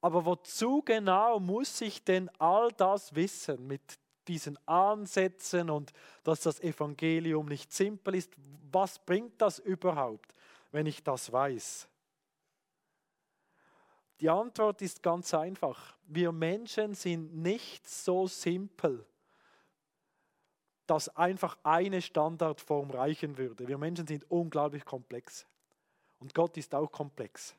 aber 0.00 0.24
wozu 0.26 0.82
genau 0.82 1.40
muss 1.40 1.80
ich 1.80 2.04
denn 2.04 2.28
all 2.38 2.70
das 2.72 3.14
wissen 3.14 3.66
mit 3.66 3.98
diesen 4.28 4.58
Ansätzen 4.68 5.70
und 5.70 5.92
dass 6.22 6.40
das 6.40 6.60
Evangelium 6.60 7.46
nicht 7.46 7.72
simpel 7.72 8.16
ist? 8.16 8.32
Was 8.70 8.98
bringt 8.98 9.40
das 9.40 9.58
überhaupt, 9.58 10.34
wenn 10.72 10.84
ich 10.84 11.02
das 11.02 11.32
weiß? 11.32 11.88
Die 14.20 14.30
Antwort 14.30 14.80
ist 14.82 15.02
ganz 15.02 15.34
einfach. 15.34 15.96
Wir 16.06 16.32
Menschen 16.32 16.94
sind 16.94 17.34
nicht 17.34 17.88
so 17.88 18.26
simpel, 18.26 19.04
dass 20.86 21.08
einfach 21.16 21.58
eine 21.62 22.00
Standardform 22.00 22.90
reichen 22.90 23.36
würde. 23.38 23.66
Wir 23.66 23.78
Menschen 23.78 24.06
sind 24.06 24.30
unglaublich 24.30 24.84
komplex. 24.84 25.46
Und 26.20 26.34
Gott 26.34 26.56
ist 26.56 26.74
auch 26.74 26.90
komplex. 26.90 27.54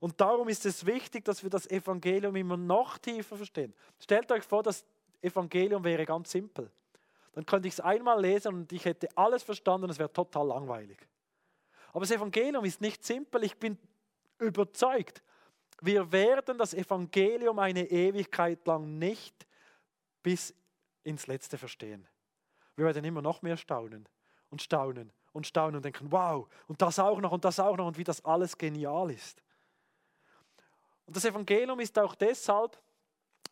Und 0.00 0.20
darum 0.20 0.48
ist 0.48 0.66
es 0.66 0.84
wichtig, 0.84 1.24
dass 1.24 1.42
wir 1.42 1.50
das 1.50 1.70
Evangelium 1.70 2.34
immer 2.36 2.56
noch 2.56 2.98
tiefer 2.98 3.36
verstehen. 3.36 3.72
Stellt 4.00 4.30
euch 4.32 4.42
vor, 4.42 4.62
das 4.62 4.84
Evangelium 5.20 5.84
wäre 5.84 6.04
ganz 6.04 6.32
simpel. 6.32 6.70
Dann 7.32 7.46
könnte 7.46 7.68
ich 7.68 7.74
es 7.74 7.80
einmal 7.80 8.20
lesen 8.20 8.54
und 8.54 8.72
ich 8.72 8.84
hätte 8.84 9.08
alles 9.16 9.42
verstanden 9.42 9.88
es 9.88 9.98
wäre 9.98 10.12
total 10.12 10.48
langweilig. 10.48 10.98
Aber 11.92 12.00
das 12.00 12.10
Evangelium 12.10 12.64
ist 12.64 12.80
nicht 12.80 13.04
simpel. 13.04 13.44
Ich 13.44 13.56
bin 13.56 13.78
überzeugt, 14.38 15.22
wir 15.84 16.12
werden 16.12 16.58
das 16.58 16.74
Evangelium 16.74 17.58
eine 17.58 17.84
Ewigkeit 17.90 18.64
lang 18.66 18.98
nicht 18.98 19.46
bis 20.22 20.54
ins 21.02 21.26
Letzte 21.26 21.58
verstehen. 21.58 22.06
Wir 22.76 22.86
werden 22.86 23.04
immer 23.04 23.20
noch 23.20 23.42
mehr 23.42 23.56
staunen 23.56 24.08
und 24.48 24.62
staunen 24.62 25.12
und 25.32 25.44
staunen 25.44 25.76
und 25.76 25.84
denken, 25.84 26.12
wow, 26.12 26.48
und 26.68 26.80
das 26.80 27.00
auch 27.00 27.20
noch 27.20 27.32
und 27.32 27.44
das 27.44 27.58
auch 27.58 27.76
noch 27.76 27.88
und 27.88 27.98
wie 27.98 28.04
das 28.04 28.24
alles 28.24 28.56
genial 28.56 29.10
ist. 29.10 29.42
Und 31.04 31.16
das 31.16 31.24
Evangelium 31.24 31.80
ist 31.80 31.98
auch 31.98 32.14
deshalb, 32.14 32.80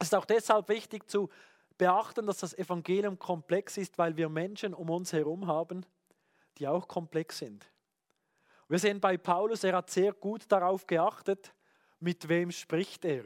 ist 0.01 0.15
auch 0.15 0.25
deshalb 0.25 0.69
wichtig 0.69 1.11
zu 1.11 1.29
beachten, 1.77 2.27
dass 2.27 2.39
das 2.39 2.55
Evangelium 2.55 3.19
komplex 3.19 3.77
ist, 3.77 3.99
weil 3.99 4.17
wir 4.17 4.29
Menschen 4.29 4.73
um 4.73 4.89
uns 4.89 5.13
herum 5.13 5.49
haben, 5.49 5.85
die 6.59 6.69
auch 6.69 6.87
komplex 6.87 7.39
sind. 7.39 7.69
Wir 8.69 8.79
sehen 8.79 9.01
bei 9.01 9.17
Paulus, 9.17 9.65
er 9.65 9.77
hat 9.77 9.91
sehr 9.91 10.13
gut 10.13 10.45
darauf 10.53 10.87
geachtet, 10.87 11.53
mit 12.01 12.29
wem 12.29 12.51
spricht 12.51 13.05
er. 13.05 13.25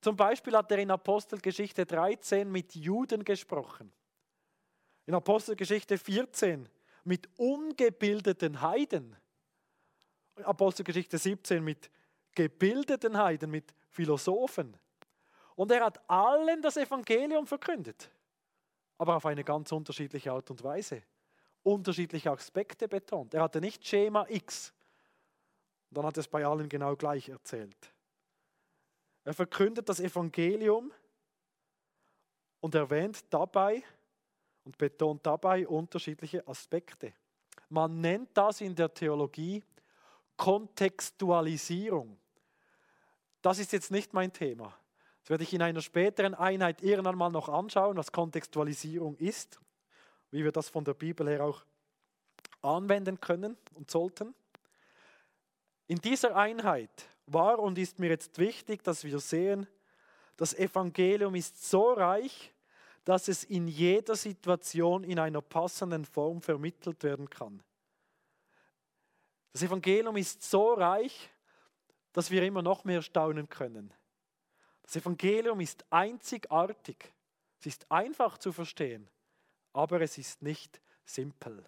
Zum 0.00 0.16
Beispiel 0.16 0.56
hat 0.56 0.70
er 0.70 0.78
in 0.78 0.90
Apostelgeschichte 0.90 1.84
13 1.84 2.50
mit 2.50 2.74
Juden 2.74 3.24
gesprochen. 3.24 3.92
In 5.06 5.14
Apostelgeschichte 5.14 5.98
14 5.98 6.68
mit 7.04 7.28
ungebildeten 7.36 8.60
Heiden. 8.60 9.16
Apostelgeschichte 10.42 11.18
17 11.18 11.64
mit 11.64 11.90
gebildeten 12.34 13.16
Heiden, 13.16 13.50
mit 13.50 13.74
Philosophen. 13.90 14.76
Und 15.54 15.70
er 15.70 15.86
hat 15.86 16.08
allen 16.08 16.60
das 16.60 16.76
Evangelium 16.76 17.46
verkündet, 17.46 18.10
aber 18.98 19.16
auf 19.16 19.24
eine 19.24 19.42
ganz 19.42 19.72
unterschiedliche 19.72 20.30
Art 20.30 20.50
und 20.50 20.62
Weise. 20.62 21.02
Unterschiedliche 21.62 22.30
Aspekte 22.30 22.86
betont. 22.86 23.34
Er 23.34 23.42
hatte 23.42 23.60
nicht 23.60 23.84
Schema 23.84 24.26
X. 24.28 24.72
Dann 25.96 26.04
hat 26.04 26.18
er 26.18 26.20
es 26.20 26.28
bei 26.28 26.44
allen 26.44 26.68
genau 26.68 26.94
gleich 26.94 27.30
erzählt. 27.30 27.90
Er 29.24 29.32
verkündet 29.32 29.88
das 29.88 29.98
Evangelium 29.98 30.92
und 32.60 32.74
erwähnt 32.74 33.24
dabei 33.30 33.82
und 34.64 34.76
betont 34.76 35.24
dabei 35.24 35.66
unterschiedliche 35.66 36.46
Aspekte. 36.46 37.14
Man 37.70 38.02
nennt 38.02 38.28
das 38.34 38.60
in 38.60 38.74
der 38.74 38.92
Theologie 38.92 39.64
Kontextualisierung. 40.36 42.18
Das 43.40 43.58
ist 43.58 43.72
jetzt 43.72 43.90
nicht 43.90 44.12
mein 44.12 44.30
Thema. 44.30 44.76
Das 45.22 45.30
werde 45.30 45.44
ich 45.44 45.54
in 45.54 45.62
einer 45.62 45.80
späteren 45.80 46.34
Einheit 46.34 46.82
irgendwann 46.82 47.16
mal 47.16 47.30
noch 47.30 47.48
anschauen, 47.48 47.96
was 47.96 48.12
Kontextualisierung 48.12 49.16
ist, 49.16 49.58
wie 50.30 50.44
wir 50.44 50.52
das 50.52 50.68
von 50.68 50.84
der 50.84 50.92
Bibel 50.92 51.26
her 51.26 51.42
auch 51.42 51.64
anwenden 52.60 53.18
können 53.18 53.56
und 53.72 53.90
sollten. 53.90 54.34
In 55.86 55.98
dieser 55.98 56.36
Einheit 56.36 57.08
war 57.26 57.58
und 57.58 57.78
ist 57.78 57.98
mir 57.98 58.10
jetzt 58.10 58.38
wichtig, 58.38 58.82
dass 58.82 59.04
wir 59.04 59.18
sehen, 59.18 59.66
das 60.36 60.54
Evangelium 60.54 61.34
ist 61.34 61.68
so 61.68 61.92
reich, 61.92 62.52
dass 63.04 63.28
es 63.28 63.44
in 63.44 63.68
jeder 63.68 64.16
Situation 64.16 65.04
in 65.04 65.18
einer 65.18 65.40
passenden 65.40 66.04
Form 66.04 66.42
vermittelt 66.42 67.02
werden 67.02 67.30
kann. 67.30 67.62
Das 69.52 69.62
Evangelium 69.62 70.16
ist 70.16 70.42
so 70.42 70.74
reich, 70.74 71.30
dass 72.12 72.30
wir 72.30 72.42
immer 72.42 72.62
noch 72.62 72.84
mehr 72.84 73.00
staunen 73.00 73.48
können. 73.48 73.94
Das 74.82 74.96
Evangelium 74.96 75.60
ist 75.60 75.84
einzigartig. 75.90 77.12
Es 77.60 77.66
ist 77.66 77.90
einfach 77.90 78.38
zu 78.38 78.52
verstehen, 78.52 79.08
aber 79.72 80.00
es 80.00 80.18
ist 80.18 80.42
nicht 80.42 80.80
simpel. 81.04 81.64